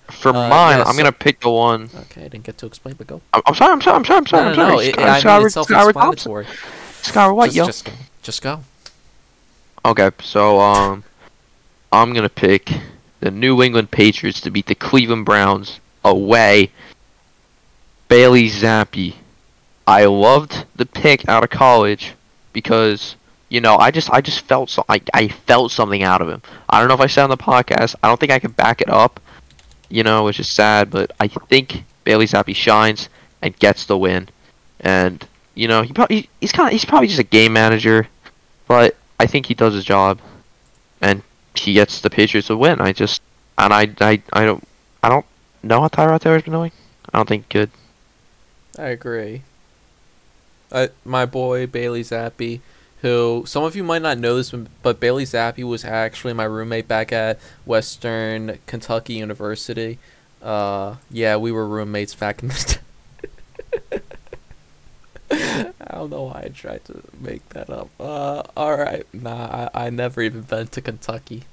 For 0.09 0.29
Uh, 0.29 0.33
mine, 0.49 0.77
yeah, 0.79 0.83
I'm 0.85 0.93
so- 0.93 0.97
gonna 0.97 1.11
pick 1.11 1.41
the 1.41 1.49
one. 1.51 1.91
Okay, 1.95 2.21
I 2.25 2.27
didn't 2.27 2.43
get 2.43 2.57
to 2.59 2.65
explain, 2.65 2.95
but 2.95 3.05
go. 3.05 3.21
I'm, 3.33 3.43
I'm 3.45 3.53
sorry. 3.53 3.71
I'm 3.73 3.81
sorry. 3.81 3.97
I'm 3.97 4.05
sorry. 4.05 4.17
I'm 4.17 4.25
sorry. 4.25 4.43
no, 4.45 4.49
I'm 4.49 4.57
no, 4.57 4.63
no. 4.69 4.75
sorry. 4.77 4.87
It, 4.87 4.93
Sky- 4.95 5.03
I 5.03 5.11
mean, 5.11 5.19
Skyward- 5.21 5.45
it's 5.45 5.53
Skyward 5.53 5.93
self-explanatory. 5.93 6.47
Skyward 7.03 7.35
White, 7.35 7.45
just, 7.51 7.55
yo. 7.57 7.65
just 7.67 7.85
go. 7.85 7.91
Just 8.23 8.41
go. 8.41 8.63
Okay, 9.85 10.09
so 10.23 10.59
um, 10.59 11.03
I'm 11.93 12.11
gonna 12.11 12.27
pick 12.27 12.71
the 13.19 13.29
New 13.29 13.61
England 13.61 13.91
Patriots 13.91 14.41
to 14.41 14.49
beat 14.49 14.65
the 14.65 14.73
Cleveland 14.73 15.25
Browns 15.25 15.79
away. 16.03 16.71
Bailey 18.07 18.49
Zappe. 18.49 19.13
I 19.85 20.05
loved 20.05 20.65
the 20.75 20.87
pick 20.87 21.29
out 21.29 21.43
of 21.43 21.51
college 21.51 22.15
because 22.51 23.15
you 23.47 23.61
know 23.61 23.77
I 23.77 23.91
just 23.91 24.11
I 24.11 24.21
just 24.21 24.41
felt 24.41 24.71
so 24.71 24.83
I 24.89 25.01
I 25.13 25.27
felt 25.27 25.71
something 25.71 26.01
out 26.01 26.23
of 26.23 26.29
him. 26.29 26.41
I 26.67 26.79
don't 26.79 26.87
know 26.87 26.95
if 26.95 26.99
I 26.99 27.05
said 27.05 27.25
on 27.25 27.29
the 27.29 27.37
podcast. 27.37 27.93
I 28.01 28.07
don't 28.07 28.19
think 28.19 28.31
I 28.31 28.39
can 28.39 28.51
back 28.51 28.81
it 28.81 28.89
up. 28.89 29.19
You 29.89 30.01
know, 30.01 30.23
which 30.23 30.39
is 30.39 30.49
sad, 30.49 30.89
but 30.89 31.11
I 31.19 31.27
think 31.27 31.83
Bailey 32.05 32.25
Zappe 32.25 32.55
shines 32.55 33.07
and 33.43 33.57
gets 33.59 33.85
the 33.85 33.99
win. 33.99 34.29
And 34.79 35.23
you 35.53 35.67
know 35.67 35.83
he 35.83 35.93
probably 35.93 36.27
he's 36.41 36.51
kind 36.51 36.69
of 36.69 36.71
he's 36.71 36.85
probably 36.85 37.07
just 37.07 37.19
a 37.19 37.23
game 37.23 37.53
manager, 37.53 38.07
but 38.67 38.95
I 39.19 39.27
think 39.27 39.45
he 39.45 39.53
does 39.53 39.75
his 39.75 39.85
job, 39.85 40.19
and 40.99 41.21
he 41.55 41.73
gets 41.73 42.01
the 42.01 42.09
Patriots 42.09 42.49
a 42.49 42.57
win. 42.57 42.81
I 42.81 42.93
just 42.93 43.21
and 43.57 43.73
I 43.73 43.89
I, 43.99 44.21
I 44.31 44.45
don't 44.45 44.67
I 45.01 45.09
don't 45.09 45.25
know 45.61 45.81
how 45.81 45.87
Tyrod 45.87 46.21
Taylor's 46.21 46.43
been 46.43 46.53
doing. 46.53 46.71
I 47.13 47.19
don't 47.19 47.27
think 47.27 47.49
good. 47.49 47.69
I 48.77 48.87
agree. 48.87 49.43
I, 50.71 50.89
my 51.05 51.25
boy 51.25 51.67
Bailey 51.67 52.01
Zappe, 52.01 52.59
who 53.01 53.43
some 53.45 53.63
of 53.63 53.75
you 53.75 53.83
might 53.83 54.01
not 54.01 54.17
know 54.17 54.37
this, 54.37 54.51
but 54.81 54.99
Bailey 54.99 55.25
Zappe 55.25 55.63
was 55.63 55.85
actually 55.85 56.33
my 56.33 56.45
roommate 56.45 56.87
back 56.87 57.11
at 57.11 57.39
Western 57.65 58.57
Kentucky 58.65 59.13
University. 59.13 59.99
Uh, 60.41 60.95
yeah, 61.11 61.37
we 61.37 61.51
were 61.51 61.67
roommates 61.67 62.15
back 62.15 62.41
in 62.41 62.49
the. 62.49 62.79
I 65.87 65.95
don't 65.95 66.09
know 66.09 66.23
why 66.23 66.43
I 66.45 66.49
tried 66.49 66.85
to 66.85 67.01
make 67.19 67.47
that 67.49 67.69
up. 67.69 67.89
Uh, 67.99 68.43
all 68.55 68.77
right, 68.77 69.05
nah, 69.13 69.69
I, 69.73 69.85
I 69.85 69.89
never 69.89 70.21
even 70.21 70.41
been 70.41 70.67
to 70.67 70.81
Kentucky. 70.81 71.43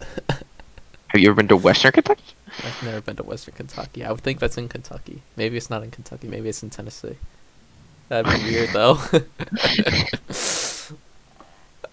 Have 0.28 1.20
you 1.20 1.28
ever 1.28 1.36
been 1.36 1.48
to 1.48 1.56
Western 1.56 1.92
Kentucky? 1.92 2.34
I've 2.64 2.82
never 2.82 3.00
been 3.00 3.16
to 3.16 3.22
Western 3.22 3.54
Kentucky. 3.54 4.04
I 4.04 4.10
would 4.10 4.22
think 4.22 4.40
that's 4.40 4.56
in 4.56 4.68
Kentucky. 4.68 5.22
Maybe 5.36 5.56
it's 5.56 5.68
not 5.68 5.82
in 5.82 5.90
Kentucky. 5.90 6.26
Maybe 6.26 6.48
it's 6.48 6.62
in 6.62 6.70
Tennessee. 6.70 7.16
That'd 8.08 8.32
be 8.32 8.50
weird 8.50 8.70
though. 8.72 8.98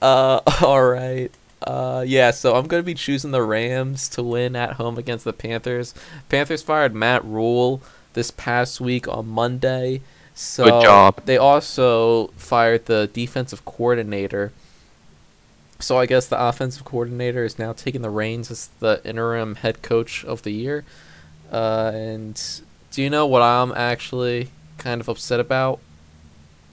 uh, 0.02 0.40
all 0.62 0.84
right. 0.84 1.32
Uh, 1.62 2.04
yeah. 2.08 2.32
So 2.32 2.56
I'm 2.56 2.68
gonna 2.68 2.84
be 2.84 2.94
choosing 2.94 3.32
the 3.32 3.44
Rams 3.44 4.08
to 4.10 4.24
win 4.24 4.56
at 4.56 4.74
home 4.74 4.98
against 4.98 5.26
the 5.26 5.34
Panthers. 5.34 5.94
Panthers 6.30 6.62
fired 6.62 6.96
Matt 6.96 7.24
Rhule 7.26 7.82
this 8.14 8.32
past 8.32 8.82
week 8.82 9.08
on 9.08 9.28
Monday. 9.28 10.02
So 10.42 10.64
Good 10.64 10.84
job. 10.84 11.26
they 11.26 11.36
also 11.36 12.28
fired 12.38 12.86
the 12.86 13.10
defensive 13.12 13.66
coordinator. 13.66 14.54
So 15.80 15.98
I 15.98 16.06
guess 16.06 16.28
the 16.28 16.42
offensive 16.42 16.86
coordinator 16.86 17.44
is 17.44 17.60
now 17.60 17.74
taking 17.74 18.04
the 18.04 18.10
reins 18.10 18.50
as 18.50 18.70
the 18.80 19.02
interim 19.04 19.56
head 19.56 19.82
coach 19.82 20.24
of 20.24 20.44
the 20.44 20.52
year. 20.52 20.86
Uh, 21.52 21.92
and 21.94 22.42
do 22.90 23.02
you 23.02 23.10
know 23.10 23.28
what 23.28 23.42
I'm 23.42 23.74
actually 23.74 24.48
kind 24.78 25.02
of 25.02 25.10
upset 25.10 25.42
about? 25.42 25.82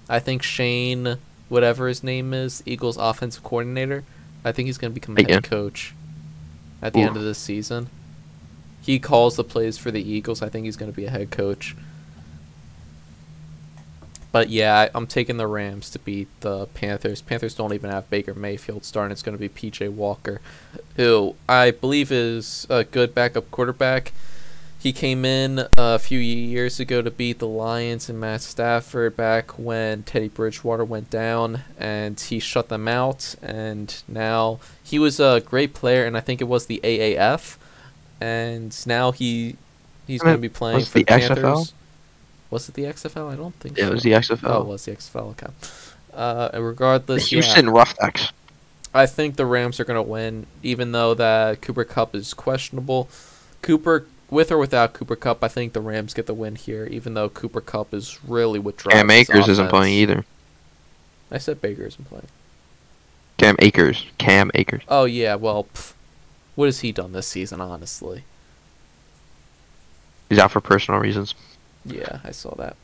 I 0.08 0.20
think 0.20 0.44
Shane, 0.44 1.16
whatever 1.48 1.88
his 1.88 2.04
name 2.04 2.32
is, 2.32 2.62
Eagles 2.66 2.96
offensive 2.96 3.42
coordinator, 3.42 4.04
I 4.44 4.52
think 4.52 4.66
he's 4.66 4.78
going 4.78 4.92
to 4.92 4.94
become 4.94 5.16
Again? 5.16 5.42
head 5.42 5.42
coach 5.42 5.92
at 6.80 6.92
the 6.92 7.00
Ooh. 7.00 7.06
end 7.08 7.16
of 7.16 7.24
this 7.24 7.38
season. 7.38 7.88
He 8.80 9.00
calls 9.00 9.34
the 9.34 9.42
plays 9.42 9.76
for 9.76 9.90
the 9.90 10.08
Eagles. 10.08 10.40
I 10.40 10.48
think 10.50 10.66
he's 10.66 10.76
going 10.76 10.92
to 10.92 10.96
be 10.96 11.06
a 11.06 11.10
head 11.10 11.32
coach. 11.32 11.74
But 14.36 14.50
yeah, 14.50 14.78
I, 14.78 14.90
I'm 14.94 15.06
taking 15.06 15.38
the 15.38 15.46
Rams 15.46 15.88
to 15.88 15.98
beat 15.98 16.28
the 16.40 16.66
Panthers. 16.66 17.22
Panthers 17.22 17.54
don't 17.54 17.72
even 17.72 17.88
have 17.88 18.10
Baker 18.10 18.34
Mayfield 18.34 18.84
starting. 18.84 19.10
It's 19.10 19.22
going 19.22 19.34
to 19.34 19.40
be 19.40 19.48
PJ 19.48 19.90
Walker, 19.90 20.42
who 20.96 21.36
I 21.48 21.70
believe 21.70 22.12
is 22.12 22.66
a 22.68 22.84
good 22.84 23.14
backup 23.14 23.50
quarterback. 23.50 24.12
He 24.78 24.92
came 24.92 25.24
in 25.24 25.68
a 25.78 25.98
few 25.98 26.18
years 26.18 26.78
ago 26.78 27.00
to 27.00 27.10
beat 27.10 27.38
the 27.38 27.48
Lions 27.48 28.10
and 28.10 28.20
Matt 28.20 28.42
Stafford 28.42 29.16
back 29.16 29.52
when 29.58 30.02
Teddy 30.02 30.28
Bridgewater 30.28 30.84
went 30.84 31.08
down, 31.08 31.62
and 31.78 32.20
he 32.20 32.38
shut 32.38 32.68
them 32.68 32.86
out. 32.86 33.36
And 33.40 34.02
now 34.06 34.60
he 34.84 34.98
was 34.98 35.18
a 35.18 35.40
great 35.42 35.72
player, 35.72 36.04
and 36.04 36.14
I 36.14 36.20
think 36.20 36.42
it 36.42 36.44
was 36.44 36.66
the 36.66 36.82
AAF. 36.84 37.56
And 38.20 38.86
now 38.86 39.12
he 39.12 39.56
he's 40.06 40.20
I 40.20 40.24
going 40.24 40.36
to 40.36 40.42
be 40.42 40.50
playing 40.50 40.84
for 40.84 40.98
the 40.98 41.04
the 41.04 41.04
Panthers. 41.04 41.38
XFL? 41.38 41.72
Was 42.50 42.68
it 42.68 42.74
the 42.74 42.84
XFL? 42.84 43.32
I 43.32 43.36
don't 43.36 43.54
think 43.56 43.76
Yeah, 43.76 43.84
so. 43.86 43.90
it 43.90 43.94
was 43.94 44.02
the 44.02 44.12
XFL. 44.12 44.40
Oh, 44.44 44.60
it 44.62 44.66
was 44.66 44.84
the 44.84 44.92
XFL. 44.92 45.30
Okay. 45.30 45.46
Uh, 46.12 46.48
and 46.52 46.64
regardless, 46.64 47.28
the 47.30 47.36
yeah, 47.36 47.42
Houston 47.42 47.70
Roughnecks. 47.70 48.32
I 48.94 49.06
think 49.06 49.36
the 49.36 49.44
Rams 49.46 49.78
are 49.80 49.84
going 49.84 50.02
to 50.02 50.08
win, 50.10 50.46
even 50.62 50.92
though 50.92 51.12
that 51.14 51.60
Cooper 51.60 51.84
Kupp 51.84 52.14
is 52.14 52.32
questionable. 52.32 53.08
Cooper, 53.62 54.06
with 54.30 54.50
or 54.50 54.58
without 54.58 54.92
Cooper 54.94 55.16
Kupp, 55.16 55.44
I 55.44 55.48
think 55.48 55.72
the 55.72 55.80
Rams 55.80 56.14
get 56.14 56.26
the 56.26 56.34
win 56.34 56.56
here, 56.56 56.86
even 56.86 57.14
though 57.14 57.28
Cooper 57.28 57.60
Kupp 57.60 57.92
is 57.92 58.18
really 58.24 58.58
what 58.58 58.76
drives 58.76 58.94
Cam 58.94 59.10
Akers 59.10 59.48
isn't 59.48 59.68
playing 59.68 59.94
either. 59.94 60.24
I 61.30 61.38
said 61.38 61.60
Baker 61.60 61.82
isn't 61.82 62.04
playing. 62.08 62.28
Cam 63.38 63.56
Akers. 63.58 64.06
Cam 64.18 64.50
Akers. 64.54 64.82
Oh 64.88 65.04
yeah, 65.04 65.34
well, 65.34 65.64
pff, 65.64 65.92
what 66.54 66.66
has 66.66 66.80
he 66.80 66.92
done 66.92 67.12
this 67.12 67.26
season? 67.26 67.60
Honestly, 67.60 68.24
He's 70.28 70.38
out 70.38 70.50
for 70.52 70.60
personal 70.60 71.00
reasons. 71.00 71.34
Yeah, 71.86 72.18
I 72.24 72.32
saw 72.32 72.54
that. 72.56 72.76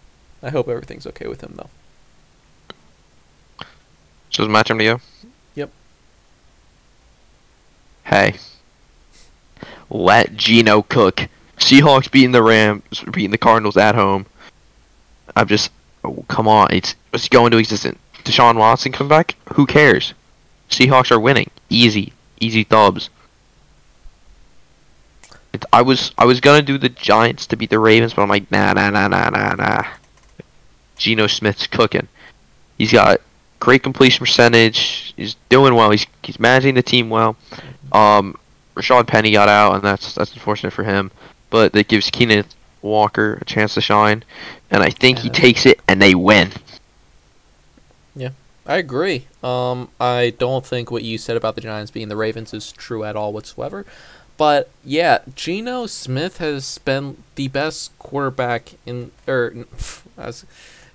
I 0.43 0.51
hope 0.51 0.69
everything's 0.69 1.07
okay 1.07 1.29
with 1.29 1.41
him 1.43 1.55
though. 1.57 1.71
So 4.31 4.43
is 4.43 4.49
my 4.49 4.63
turn 4.63 4.79
to 4.79 4.85
you? 4.85 5.01
Yep. 5.55 5.71
Hey. 8.05 8.37
Let 9.91 10.35
Geno 10.37 10.83
cook. 10.83 11.29
Seahawks 11.59 12.11
beating 12.11 12.33
the 12.33 12.43
Rams, 12.43 12.83
beating 13.13 13.31
the 13.31 13.39
Cardinals 13.39 13.77
at 13.77 13.95
home. 13.95 14.27
I'm 15.37 15.47
just, 15.47 15.71
oh, 16.03 16.25
come 16.29 16.49
on, 16.49 16.69
it's 16.71 16.95
it's 17.13 17.29
going 17.29 17.51
to 17.53 17.59
existence. 17.59 17.99
Deshaun 18.25 18.57
Watson 18.57 18.93
come 18.93 19.09
back? 19.09 19.37
Who 19.55 19.67
cares? 19.67 20.15
Seahawks 20.71 21.11
are 21.11 21.21
winning, 21.21 21.51
easy, 21.69 22.13
easy 22.41 22.65
dubs. 22.65 23.11
I 25.73 25.83
was 25.83 26.13
I 26.17 26.25
was 26.25 26.41
gonna 26.41 26.63
do 26.63 26.79
the 26.79 26.89
Giants 26.89 27.47
to 27.49 27.57
beat 27.57 27.71
the 27.71 27.79
Ravens, 27.79 28.15
but 28.15 28.23
I'm 28.23 28.29
like, 28.29 28.51
nah, 28.51 28.73
nah, 28.73 28.91
nah, 28.91 29.09
nah, 29.09 29.31
nah, 29.31 29.55
nah. 29.55 29.85
Geno 30.97 31.27
Smith's 31.27 31.67
cooking. 31.67 32.09
He's 32.79 32.93
got 32.93 33.21
great 33.61 33.83
completion 33.83 34.19
percentage. 34.19 35.15
He's 35.17 35.37
doing 35.49 35.75
well. 35.75 35.91
He's 35.91 36.07
he's 36.23 36.41
managing 36.41 36.75
the 36.75 36.83
team 36.83 37.11
well. 37.11 37.37
Um, 37.93 38.37
Rashaad 38.77 39.07
Penny 39.07 39.33
got 39.33 39.49
out, 39.49 39.75
and 39.75 39.83
that's 39.83 40.15
that's 40.15 40.33
unfortunate 40.33 40.73
for 40.73 40.85
him. 40.85 41.11
But 41.51 41.73
that 41.73 41.89
gives 41.89 42.11
Keenan 42.11 42.45
Walker 42.81 43.39
a 43.41 43.45
chance 43.45 43.75
to 43.75 43.81
shine, 43.81 44.25
and 44.71 44.83
I 44.83 44.91
think 44.91 45.19
he 45.19 45.31
takes 45.31 45.67
it 45.67 45.81
and 45.87 46.01
they 46.01 46.15
win. 46.15 46.51
Yeah, 48.17 48.31
I 48.67 48.77
agree. 48.77 49.27
Um, 49.43 49.89
I 50.01 50.35
don't 50.39 50.65
think 50.65 50.91
what 50.91 51.03
you 51.03 51.19
said 51.19 51.37
about 51.37 51.55
the 51.55 51.61
Giants 51.61 51.91
being 51.91 52.09
the 52.09 52.17
Ravens 52.17 52.53
is 52.55 52.73
true 52.73 53.05
at 53.05 53.17
all 53.17 53.33
whatsoever. 53.33 53.85
But 54.43 54.71
yeah, 54.85 55.21
Geno 55.37 55.87
Smith 55.87 56.39
has 56.39 56.79
been 56.79 57.23
the 57.37 57.47
best 57.47 57.97
quarterback 58.01 58.73
in, 58.85 59.13
or 59.29 59.55
as 60.19 60.45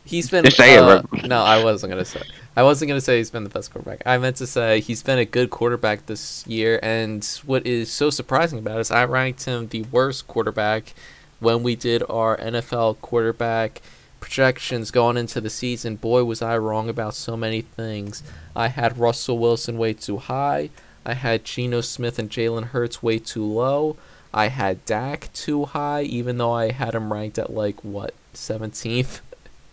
he's 0.03 0.29
been. 0.29 0.43
Just 0.43 0.57
say 0.57 0.73
it, 0.75 0.79
uh, 0.79 1.01
bro. 1.03 1.21
no, 1.21 1.43
I 1.43 1.63
wasn't 1.63 1.91
gonna 1.91 2.03
say. 2.03 2.23
I 2.57 2.63
wasn't 2.63 2.89
gonna 2.89 2.99
say 2.99 3.19
he's 3.19 3.31
been 3.31 3.45
the 3.45 3.49
best 3.49 3.71
quarterback. 3.71 4.03
I 4.05 4.17
meant 4.17 4.35
to 4.35 4.47
say 4.47 4.81
he's 4.81 5.01
been 5.01 5.17
a 5.17 5.23
good 5.23 5.49
quarterback 5.49 6.07
this 6.07 6.45
year. 6.45 6.77
And 6.83 7.23
what 7.45 7.65
is 7.65 7.89
so 7.89 8.09
surprising 8.09 8.59
about 8.59 8.79
it 8.79 8.81
is 8.81 8.91
I 8.91 9.05
ranked 9.05 9.45
him 9.45 9.69
the 9.69 9.83
worst 9.83 10.27
quarterback 10.27 10.93
when 11.39 11.63
we 11.63 11.77
did 11.77 12.03
our 12.09 12.35
NFL 12.35 12.99
quarterback 12.99 13.81
projections 14.19 14.91
going 14.91 15.15
into 15.15 15.39
the 15.39 15.49
season, 15.49 15.95
boy, 15.95 16.25
was 16.25 16.41
I 16.41 16.57
wrong 16.57 16.89
about 16.89 17.15
so 17.15 17.37
many 17.37 17.61
things. 17.61 18.23
I 18.57 18.67
had 18.67 18.97
Russell 18.97 19.39
Wilson 19.39 19.77
way 19.77 19.93
too 19.93 20.17
high. 20.17 20.69
I 21.07 21.13
had 21.13 21.45
Geno 21.45 21.79
Smith 21.79 22.19
and 22.19 22.29
Jalen 22.29 22.65
Hurts 22.65 23.01
way 23.01 23.17
too 23.17 23.45
low. 23.45 23.95
I 24.33 24.49
had 24.49 24.83
Dak 24.83 25.31
too 25.31 25.63
high, 25.63 26.01
even 26.01 26.37
though 26.37 26.51
I 26.51 26.73
had 26.73 26.93
him 26.93 27.13
ranked 27.13 27.39
at 27.39 27.53
like, 27.53 27.81
what, 27.81 28.13
17th? 28.33 29.21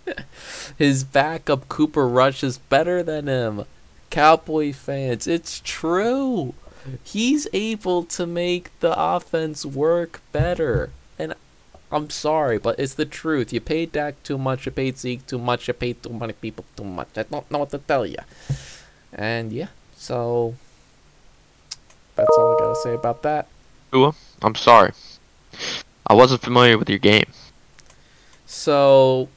His 0.79 1.03
backup, 1.03 1.68
Cooper 1.68 2.07
Rush, 2.07 2.44
is 2.44 2.59
better 2.59 3.03
than 3.03 3.27
him. 3.27 3.64
Cowboy 4.11 4.73
fans, 4.73 5.27
it's 5.27 5.61
true. 5.64 6.55
He's 7.03 7.49
able 7.53 8.05
to 8.05 8.27
make 8.27 8.70
the 8.79 8.94
offense 8.97 9.66
work 9.66 10.23
better. 10.31 10.90
And 11.18 11.35
I'm 11.90 12.11
sorry, 12.11 12.59
but 12.59 12.79
it's 12.79 12.94
the 12.94 13.07
truth. 13.07 13.53
You 13.53 13.61
paid 13.61 13.90
Dak 13.90 14.23
too 14.23 14.38
much, 14.38 14.66
you 14.66 14.73
paid 14.73 14.99
Zeke 14.99 15.27
too 15.27 15.38
much, 15.38 15.66
you 15.66 15.75
paid 15.75 16.01
too 16.01 16.12
many 16.12 16.35
people 16.35 16.64
too 16.77 16.85
much. 16.85 17.09
I 17.16 17.25
don't 17.25 17.51
know 17.51 17.59
what 17.59 17.70
to 17.70 17.79
tell 17.79 18.07
you. 18.07 18.18
And 19.12 19.53
yeah, 19.53 19.68
so 19.97 20.55
that's 22.16 22.37
all 22.37 22.55
I 22.55 22.59
gotta 22.59 22.77
say 22.77 22.94
about 22.94 23.22
that. 23.22 23.48
I'm 24.42 24.55
sorry. 24.55 24.92
I 26.07 26.14
wasn't 26.14 26.42
familiar 26.42 26.77
with 26.77 26.88
your 26.90 26.98
game. 26.98 27.31
So 28.46 29.29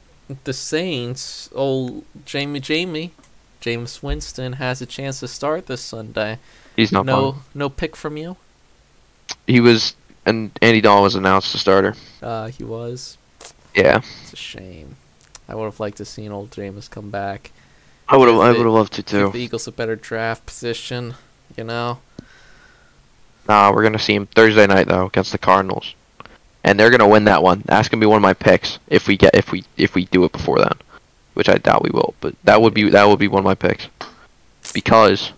the 0.43 0.53
Saints, 0.53 1.49
old 1.53 2.03
Jamie 2.25 2.59
Jamie, 2.59 3.13
James 3.61 4.01
Winston 4.03 4.53
has 4.53 4.81
a 4.81 4.85
chance 4.85 5.19
to 5.19 5.27
start 5.27 5.67
this 5.67 5.81
Sunday. 5.81 6.39
He's 6.75 6.91
not 6.91 7.05
no, 7.05 7.31
playing. 7.31 7.43
no 7.55 7.69
pick 7.69 7.95
from 7.95 8.17
you. 8.17 8.37
He 9.45 9.59
was, 9.59 9.95
and 10.25 10.51
Andy 10.61 10.81
Dalton 10.81 11.03
was 11.03 11.15
announced 11.15 11.51
the 11.51 11.57
starter. 11.57 11.95
Uh, 12.21 12.47
he 12.47 12.63
was. 12.63 13.17
Yeah, 13.75 14.01
It's 14.23 14.33
a 14.33 14.35
shame. 14.35 14.95
I 15.47 15.55
would 15.55 15.65
have 15.65 15.79
liked 15.79 15.97
to 15.97 16.05
seen 16.05 16.31
old 16.31 16.51
James 16.51 16.87
come 16.87 17.09
back. 17.09 17.51
I 18.09 18.17
would 18.17 18.27
have. 18.27 18.39
I 18.39 18.49
would 18.49 18.57
have 18.57 18.67
loved 18.67 18.93
to 18.93 19.03
too. 19.03 19.29
the 19.29 19.39
Eagles 19.39 19.67
a 19.67 19.71
better 19.71 19.95
draft 19.95 20.45
position. 20.45 21.15
You 21.55 21.63
know. 21.63 21.99
Nah, 23.47 23.71
we're 23.73 23.83
gonna 23.83 23.99
see 23.99 24.15
him 24.15 24.27
Thursday 24.27 24.67
night 24.67 24.87
though 24.87 25.05
against 25.07 25.31
the 25.31 25.37
Cardinals, 25.37 25.93
and 26.63 26.79
they're 26.79 26.89
gonna 26.89 27.07
win 27.07 27.25
that 27.25 27.43
one. 27.43 27.63
That's 27.65 27.87
gonna 27.89 28.01
be 28.01 28.05
one 28.07 28.17
of 28.17 28.21
my 28.23 28.33
picks 28.33 28.79
if 28.87 29.07
we 29.07 29.17
get 29.17 29.35
if 29.35 29.51
we 29.51 29.63
if 29.77 29.95
we 29.95 30.05
do 30.05 30.23
it 30.25 30.31
before 30.33 30.59
then, 30.59 30.73
which 31.33 31.49
I 31.49 31.55
doubt 31.57 31.83
we 31.83 31.89
will. 31.91 32.13
But 32.19 32.35
that 32.43 32.61
would 32.61 32.73
be 32.73 32.89
that 32.89 33.07
would 33.07 33.19
be 33.19 33.27
one 33.27 33.39
of 33.39 33.45
my 33.45 33.55
picks. 33.55 33.87
because 34.73 35.31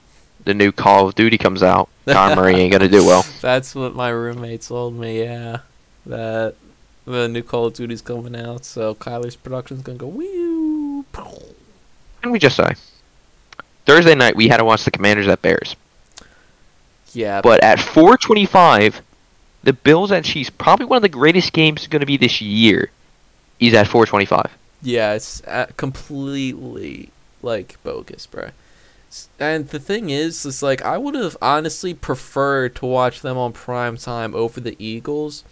the 0.46 0.54
new 0.54 0.72
Call 0.72 1.08
of 1.08 1.16
Duty 1.16 1.38
comes 1.38 1.62
out. 1.62 1.90
Kyler 2.08 2.36
Murray 2.36 2.56
ain't 2.56 2.72
gonna 2.72 2.88
do 2.88 3.06
well. 3.06 3.26
That's 3.42 3.76
what 3.76 3.94
my 3.94 4.10
roommate 4.10 4.64
told 4.64 4.96
me. 4.96 5.22
Yeah, 5.22 5.60
that 6.08 6.56
the 7.06 7.28
new 7.28 7.44
Call 7.44 7.68
of 7.68 7.74
Duty's 7.74 8.02
coming 8.02 8.36
out, 8.36 8.66
so 8.66 8.96
Kyler's 8.96 9.36
production's 9.36 9.84
gonna 9.84 9.98
go 10.00 10.08
woo. 10.08 11.06
Can 12.22 12.32
we 12.32 12.40
just 12.40 12.56
say 12.58 12.74
Thursday 13.86 14.16
night 14.16 14.36
we 14.36 14.48
had 14.48 14.58
to 14.58 14.66
watch 14.66 14.84
the 14.84 14.92
Commanders 14.92 15.28
at 15.28 15.42
Bears, 15.42 15.76
Yeah, 17.14 17.42
but 17.42 17.64
at 17.64 17.80
4:25, 17.80 19.02
the 19.64 19.74
Bills 19.74 20.12
and 20.12 20.24
Chiefs, 20.24 20.50
probably 20.50 20.86
one 20.86 20.98
of 20.98 21.02
the 21.04 21.10
greatest 21.10 21.54
games 21.54 21.88
going 21.88 22.02
to 22.02 22.06
be 22.06 22.18
this 22.18 22.42
year, 22.42 22.92
is 23.60 23.74
at 23.74 23.88
4:25. 23.88 24.50
Yeah, 24.82 25.14
it's 25.14 25.44
uh, 25.46 25.68
completely 25.78 27.10
like 27.42 27.78
bogus, 27.84 28.26
bro. 28.26 28.52
And 29.40 29.68
the 29.70 29.80
thing 29.80 30.12
is, 30.12 30.46
is 30.46 30.62
like 30.62 30.84
I 30.84 30.98
would 30.98 31.16
have 31.16 31.36
honestly 31.42 31.94
preferred 31.94 32.76
to 32.76 32.86
watch 32.86 33.22
them 33.22 33.38
on 33.38 33.54
prime 33.54 33.98
time 33.98 34.36
over 34.36 34.60
the 34.60 34.76
Eagles, 34.78 35.44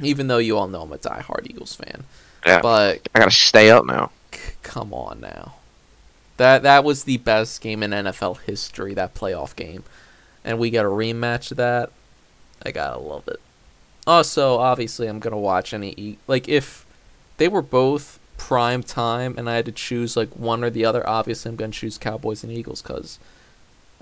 even 0.00 0.28
though 0.28 0.38
you 0.38 0.56
all 0.56 0.66
know 0.66 0.82
I'm 0.82 0.92
a 0.92 0.98
diehard 0.98 1.48
Eagles 1.48 1.74
fan. 1.74 2.04
Yeah. 2.46 2.60
But 2.62 3.06
I 3.14 3.18
gotta 3.18 3.30
stay 3.30 3.70
up 3.70 3.84
now. 3.84 4.10
c- 4.32 4.52
come 4.62 4.94
on 4.94 5.20
now, 5.20 5.56
that 6.38 6.62
that 6.62 6.84
was 6.84 7.04
the 7.04 7.18
best 7.18 7.60
game 7.60 7.82
in 7.82 7.90
NFL 7.90 8.40
history. 8.40 8.94
That 8.94 9.14
playoff 9.14 9.54
game, 9.54 9.84
and 10.44 10.58
we 10.58 10.70
got 10.70 10.84
a 10.84 10.88
rematch 10.88 11.50
of 11.50 11.56
that. 11.58 11.90
I 12.64 12.70
gotta 12.70 12.98
love 12.98 13.28
it. 13.28 13.40
Also, 14.06 14.58
obviously, 14.58 15.06
I'm 15.06 15.18
gonna 15.20 15.38
watch 15.38 15.72
any 15.74 15.94
e- 15.96 16.18
like 16.26 16.48
if 16.48 16.84
they 17.38 17.48
were 17.48 17.62
both 17.62 18.18
prime 18.36 18.82
time 18.82 19.34
and 19.38 19.48
I 19.48 19.54
had 19.56 19.66
to 19.66 19.72
choose 19.72 20.16
like 20.16 20.30
one 20.36 20.64
or 20.64 20.70
the 20.70 20.84
other. 20.84 21.08
Obviously, 21.08 21.48
I'm 21.50 21.56
gonna 21.56 21.72
choose 21.72 21.98
Cowboys 21.98 22.42
and 22.42 22.52
Eagles 22.52 22.82
because 22.82 23.18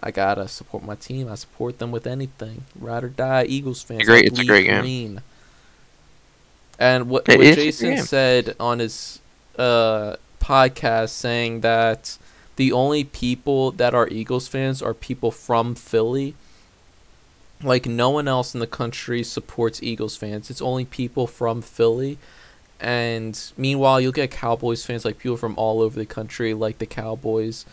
I 0.02 0.10
gotta 0.10 0.48
support 0.48 0.82
my 0.82 0.94
team. 0.94 1.28
I 1.30 1.34
support 1.34 1.78
them 1.78 1.90
with 1.90 2.06
anything. 2.06 2.64
Ride 2.78 3.04
or 3.04 3.08
die, 3.10 3.44
Eagles 3.44 3.82
fans. 3.82 4.04
great- 4.06 4.24
it's 4.26 4.40
a 4.40 4.44
great 4.44 4.64
game. 4.66 4.80
green. 4.80 5.22
And 6.78 7.08
what, 7.10 7.28
what 7.28 7.40
is 7.40 7.50
a 7.52 7.54
great 7.56 7.64
Jason 7.66 7.98
said 7.98 8.56
on 8.58 8.78
his 8.78 9.18
uh, 9.58 10.16
podcast, 10.40 11.10
saying 11.10 11.60
that 11.60 12.16
the 12.60 12.72
only 12.72 13.04
people 13.04 13.70
that 13.70 13.94
are 13.94 14.06
Eagles 14.08 14.46
fans 14.46 14.82
are 14.82 14.92
people 14.92 15.30
from 15.30 15.74
Philly. 15.74 16.34
Like 17.62 17.86
no 17.86 18.10
one 18.10 18.28
else 18.28 18.52
in 18.52 18.60
the 18.60 18.66
country 18.66 19.22
supports 19.22 19.82
Eagles 19.82 20.14
fans. 20.14 20.50
It's 20.50 20.60
only 20.60 20.84
people 20.84 21.26
from 21.26 21.62
Philly. 21.62 22.18
And 22.78 23.40
meanwhile, 23.56 23.98
you'll 23.98 24.12
get 24.12 24.30
Cowboys 24.30 24.84
fans 24.84 25.06
like 25.06 25.16
people 25.16 25.38
from 25.38 25.54
all 25.56 25.80
over 25.80 25.98
the 25.98 26.04
country, 26.04 26.52
like 26.52 26.76
the 26.76 26.84
Cowboys. 26.84 27.64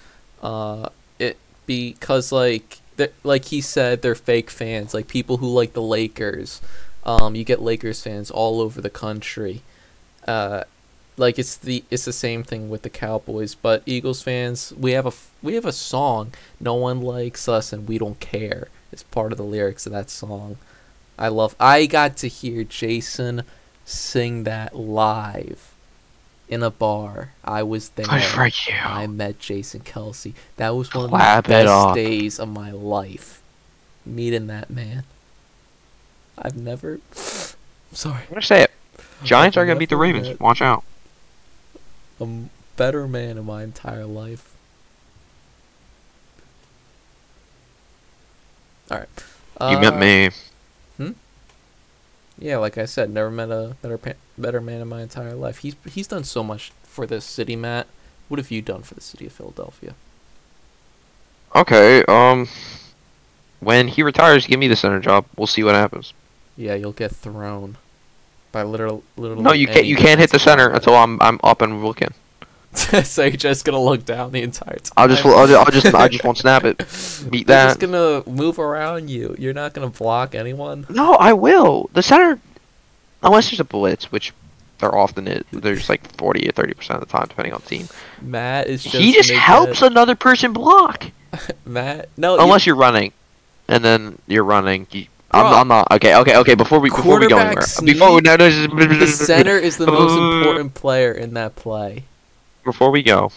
Uh, 0.41 0.87
it 1.19 1.35
because 1.65 2.31
like 2.31 2.79
like 3.25 3.43
he 3.43 3.59
said, 3.59 4.01
they're 4.01 4.15
fake 4.15 4.49
fans. 4.49 4.93
Like 4.93 5.09
people 5.09 5.35
who 5.35 5.49
like 5.49 5.73
the 5.73 5.81
Lakers. 5.81 6.61
Um, 7.03 7.35
you 7.35 7.43
get 7.43 7.61
Lakers 7.61 8.01
fans 8.01 8.31
all 8.31 8.61
over 8.61 8.79
the 8.79 8.89
country. 8.89 9.63
Uh, 10.25 10.63
like 11.17 11.39
it's 11.39 11.55
the 11.57 11.83
it's 11.89 12.05
the 12.05 12.13
same 12.13 12.43
thing 12.43 12.69
with 12.69 12.83
the 12.83 12.89
Cowboys, 12.89 13.55
but 13.55 13.81
Eagles 13.85 14.21
fans, 14.21 14.73
we 14.77 14.91
have 14.91 15.05
a 15.05 15.11
we 15.41 15.55
have 15.55 15.65
a 15.65 15.71
song. 15.71 16.33
No 16.59 16.75
one 16.75 17.01
likes 17.01 17.49
us, 17.49 17.73
and 17.73 17.87
we 17.87 17.97
don't 17.97 18.19
care. 18.19 18.67
It's 18.91 19.03
part 19.03 19.31
of 19.31 19.37
the 19.37 19.43
lyrics 19.43 19.85
of 19.85 19.91
that 19.91 20.09
song. 20.09 20.57
I 21.17 21.27
love. 21.29 21.55
I 21.59 21.87
got 21.87 22.17
to 22.17 22.27
hear 22.27 22.63
Jason 22.63 23.43
sing 23.85 24.43
that 24.43 24.75
live 24.75 25.73
in 26.47 26.61
a 26.61 26.69
bar. 26.69 27.33
I 27.43 27.63
was 27.63 27.89
there. 27.89 28.05
Good 28.05 28.23
for 28.23 28.47
you. 28.47 28.77
I 28.83 29.07
met 29.07 29.39
Jason 29.39 29.81
Kelce. 29.81 30.33
That 30.57 30.75
was 30.75 30.93
one 30.93 31.09
Clap 31.09 31.39
of 31.39 31.43
the 31.45 31.49
best 31.49 31.67
up. 31.69 31.95
days 31.95 32.39
of 32.39 32.49
my 32.49 32.71
life. 32.71 33.41
Meeting 34.05 34.47
that 34.47 34.69
man. 34.69 35.03
I've 36.37 36.55
never. 36.55 36.99
Sorry. 37.11 38.21
I'm 38.23 38.29
gonna 38.29 38.41
say 38.43 38.61
it. 38.63 38.71
Giants 39.23 39.57
are 39.57 39.65
gonna 39.65 39.79
beat 39.79 39.89
the 39.89 39.97
Ravens. 39.97 40.39
Watch 40.39 40.61
out. 40.61 40.83
A 42.19 42.27
better 42.75 43.07
man 43.07 43.37
in 43.37 43.45
my 43.45 43.63
entire 43.63 44.05
life. 44.05 44.53
All 48.89 48.97
right. 48.99 49.09
You 49.71 49.79
met 49.79 49.93
Uh, 49.93 49.97
me. 49.99 50.29
Yeah, 52.39 52.57
like 52.57 52.77
I 52.77 52.85
said, 52.85 53.09
never 53.09 53.31
met 53.31 53.49
a 53.49 53.75
better 53.81 53.97
pa- 53.97 54.13
better 54.37 54.61
man 54.61 54.79
in 54.79 54.87
my 54.87 55.01
entire 55.01 55.33
life. 55.33 55.59
He's 55.59 55.75
he's 55.89 56.05
done 56.05 56.23
so 56.23 56.43
much 56.43 56.71
for 56.83 57.07
this 57.07 57.25
city, 57.25 57.55
Matt. 57.55 57.87
What 58.27 58.37
have 58.37 58.51
you 58.51 58.61
done 58.61 58.83
for 58.83 58.93
the 58.93 59.01
city 59.01 59.25
of 59.25 59.31
Philadelphia? 59.33 59.95
Okay. 61.55 62.03
Um. 62.07 62.47
When 63.59 63.87
he 63.87 64.03
retires, 64.03 64.45
give 64.45 64.59
me 64.59 64.67
the 64.67 64.75
center 64.75 64.99
job. 64.99 65.25
We'll 65.35 65.47
see 65.47 65.63
what 65.63 65.73
happens. 65.73 66.13
Yeah, 66.55 66.75
you'll 66.75 66.91
get 66.91 67.11
thrown 67.15 67.77
by 68.51 68.63
literal 68.63 69.03
literally. 69.15 69.43
No, 69.43 69.53
you 69.53 69.67
can't. 69.67 69.85
You 69.85 69.95
can't 69.95 70.19
hit 70.19 70.31
the 70.31 70.39
center 70.39 70.69
until 70.69 70.95
I'm 70.95 71.21
I'm 71.21 71.39
up 71.43 71.61
and 71.61 71.83
looking. 71.83 72.13
so 73.03 73.23
you're 73.23 73.31
just 73.31 73.65
gonna 73.65 73.81
look 73.81 74.05
down 74.05 74.31
the 74.31 74.41
entire 74.41 74.75
time. 74.75 74.93
I'll 74.97 75.07
just 75.07 75.25
I'll 75.25 75.47
just 75.47 75.59
I'll 75.59 75.81
just, 75.81 75.95
I 75.95 76.07
just 76.07 76.23
won't 76.23 76.37
snap 76.37 76.63
it. 76.63 76.77
Beat 77.29 77.47
They're 77.47 77.67
just 77.67 77.79
gonna 77.79 78.23
move 78.27 78.59
around 78.59 79.09
you. 79.09 79.35
You're 79.39 79.53
not 79.53 79.73
gonna 79.73 79.89
block 79.89 80.35
anyone. 80.35 80.85
No, 80.89 81.13
I 81.15 81.33
will. 81.33 81.89
The 81.93 82.03
center, 82.03 82.39
unless 83.23 83.49
there's 83.49 83.59
a 83.59 83.63
blitz, 83.65 84.11
which 84.11 84.31
there 84.79 84.95
often 84.95 85.27
is. 85.27 85.43
There's 85.51 85.89
like 85.89 86.07
40 86.17 86.49
or 86.49 86.51
30 86.51 86.73
percent 86.73 87.01
of 87.01 87.07
the 87.07 87.11
time, 87.17 87.27
depending 87.27 87.53
on 87.53 87.61
the 87.61 87.67
team. 87.67 87.87
Matt 88.21 88.67
is 88.67 88.83
just. 88.83 88.95
he 88.95 89.13
just 89.13 89.31
helps 89.31 89.79
get- 89.79 89.91
another 89.91 90.15
person 90.15 90.53
block. 90.53 91.05
Matt. 91.65 92.09
No, 92.15 92.35
you- 92.35 92.41
Unless 92.43 92.65
you're 92.65 92.75
running, 92.75 93.11
and 93.67 93.83
then 93.83 94.19
you're 94.27 94.43
running. 94.43 94.85
You, 94.91 95.07
I'm, 95.37 95.53
I'm 95.53 95.67
not. 95.67 95.91
Okay, 95.91 96.15
okay, 96.15 96.37
okay. 96.37 96.55
Before 96.55 96.79
we 96.79 96.89
before 96.89 97.19
we 97.19 97.27
go 97.27 97.37
anywhere, 97.37 97.63
before 97.83 98.15
we, 98.15 98.21
no, 98.21 98.35
no, 98.35 98.49
just- 98.49 98.69
the 98.71 99.07
center 99.07 99.57
is 99.57 99.77
the 99.77 99.87
most 99.87 100.17
important 100.17 100.73
player 100.73 101.11
in 101.11 101.33
that 101.35 101.55
play. 101.55 102.03
before 102.63 102.91
we 102.91 103.03
go, 103.03 103.31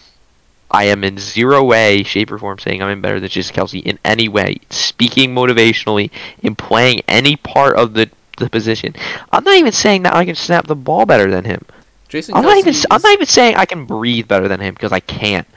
I 0.71 0.85
am 0.85 1.03
in 1.03 1.17
zero 1.17 1.63
way, 1.63 2.03
shape, 2.03 2.31
or 2.31 2.39
form 2.39 2.57
saying 2.59 2.81
I'm 2.81 3.01
better 3.01 3.19
than 3.19 3.29
Jason 3.29 3.55
Kelce 3.55 3.83
in 3.83 3.99
any 4.05 4.29
way. 4.29 4.57
Speaking 4.69 5.35
motivationally, 5.35 6.11
in 6.41 6.55
playing 6.55 7.01
any 7.07 7.35
part 7.35 7.75
of 7.75 7.93
the, 7.93 8.09
the 8.37 8.49
position. 8.49 8.95
I'm 9.31 9.43
not 9.43 9.55
even 9.55 9.73
saying 9.73 10.03
that 10.03 10.15
I 10.15 10.25
can 10.25 10.35
snap 10.35 10.67
the 10.67 10.75
ball 10.75 11.05
better 11.05 11.29
than 11.29 11.43
him. 11.43 11.65
Jason 12.07 12.35
I'm 12.35 12.43
not 12.43 12.57
even. 12.57 12.73
Kelce 12.73 12.85
I'm 12.89 13.01
not 13.01 13.13
even 13.13 13.27
saying 13.27 13.55
I 13.55 13.65
can 13.65 13.85
breathe 13.85 14.27
better 14.27 14.47
than 14.47 14.59
him 14.59 14.73
because 14.73 14.91
I 14.91 14.99
can't. 15.01 15.47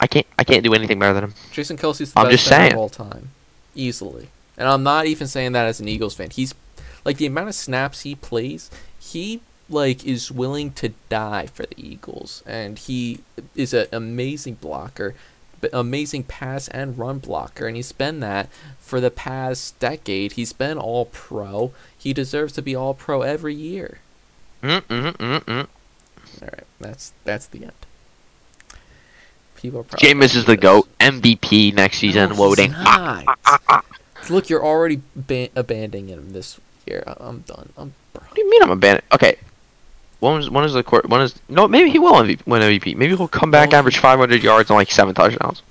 I 0.00 0.06
can't. 0.06 0.26
I 0.38 0.44
can't 0.44 0.62
do 0.62 0.74
anything 0.74 0.98
better 0.98 1.14
than 1.14 1.24
him. 1.24 1.34
Jason 1.52 1.76
Kelce's 1.76 2.12
the 2.12 2.20
I'm 2.20 2.26
best 2.26 2.44
just 2.44 2.48
saying. 2.48 2.72
of 2.72 2.78
all 2.78 2.88
time, 2.88 3.30
easily. 3.74 4.28
And 4.58 4.68
I'm 4.68 4.82
not 4.82 5.06
even 5.06 5.28
saying 5.28 5.52
that 5.52 5.66
as 5.66 5.80
an 5.80 5.88
Eagles 5.88 6.14
fan. 6.14 6.30
He's 6.30 6.54
like 7.04 7.16
the 7.16 7.26
amount 7.26 7.48
of 7.48 7.54
snaps 7.54 8.02
he 8.02 8.16
plays. 8.16 8.70
He 8.98 9.40
like 9.70 10.04
is 10.04 10.32
willing 10.32 10.72
to 10.72 10.90
die 11.08 11.46
for 11.46 11.64
the 11.64 11.80
Eagles, 11.80 12.42
and 12.44 12.78
he 12.78 13.20
is 13.54 13.72
an 13.72 13.86
amazing 13.92 14.54
blocker, 14.54 15.14
amazing 15.72 16.24
pass 16.24 16.68
and 16.68 16.98
run 16.98 17.18
blocker, 17.18 17.66
and 17.66 17.76
he's 17.76 17.92
been 17.92 18.20
that 18.20 18.48
for 18.78 19.00
the 19.00 19.10
past 19.10 19.78
decade. 19.78 20.32
He's 20.32 20.52
been 20.52 20.76
All 20.78 21.04
Pro. 21.06 21.72
He 21.96 22.12
deserves 22.12 22.52
to 22.54 22.62
be 22.62 22.74
All 22.74 22.94
Pro 22.94 23.22
every 23.22 23.54
year. 23.54 23.98
Mm 24.62 24.80
mm 24.82 25.12
mm 25.12 25.40
mm. 25.44 25.66
All 26.42 26.48
right, 26.48 26.66
that's 26.80 27.12
that's 27.24 27.46
the 27.46 27.64
end. 27.64 27.72
People 29.54 29.84
Jameis 29.84 30.36
is 30.36 30.44
the 30.44 30.56
goat. 30.56 30.88
MVP 31.00 31.74
next 31.74 31.98
season. 31.98 32.30
No, 32.30 32.36
loading. 32.36 32.74
Look, 34.28 34.48
you're 34.48 34.64
already 34.64 35.00
ba- 35.16 35.48
abandoning 35.56 36.08
him 36.08 36.32
this 36.32 36.58
year. 36.86 37.02
I- 37.06 37.16
I'm 37.20 37.40
done. 37.40 37.70
I'm 37.76 37.94
bro. 38.12 38.22
What 38.26 38.34
do 38.34 38.42
you 38.42 38.50
mean 38.50 38.62
I'm 38.62 38.70
a 38.70 38.76
bandit? 38.76 39.04
Okay. 39.12 39.36
one 40.20 40.64
is 40.64 40.72
the 40.72 40.82
court? 40.82 41.08
When 41.08 41.20
is 41.20 41.34
no? 41.48 41.68
Maybe 41.68 41.90
he 41.90 41.98
will 41.98 42.14
MVP, 42.14 42.46
win 42.46 42.62
MVP. 42.62 42.96
Maybe 42.96 43.16
he'll 43.16 43.28
come 43.28 43.50
back, 43.50 43.72
average 43.72 43.98
500 43.98 44.42
yards 44.42 44.70
and 44.70 44.76
like 44.76 44.90
seven 44.90 45.14
touchdowns. 45.14 45.62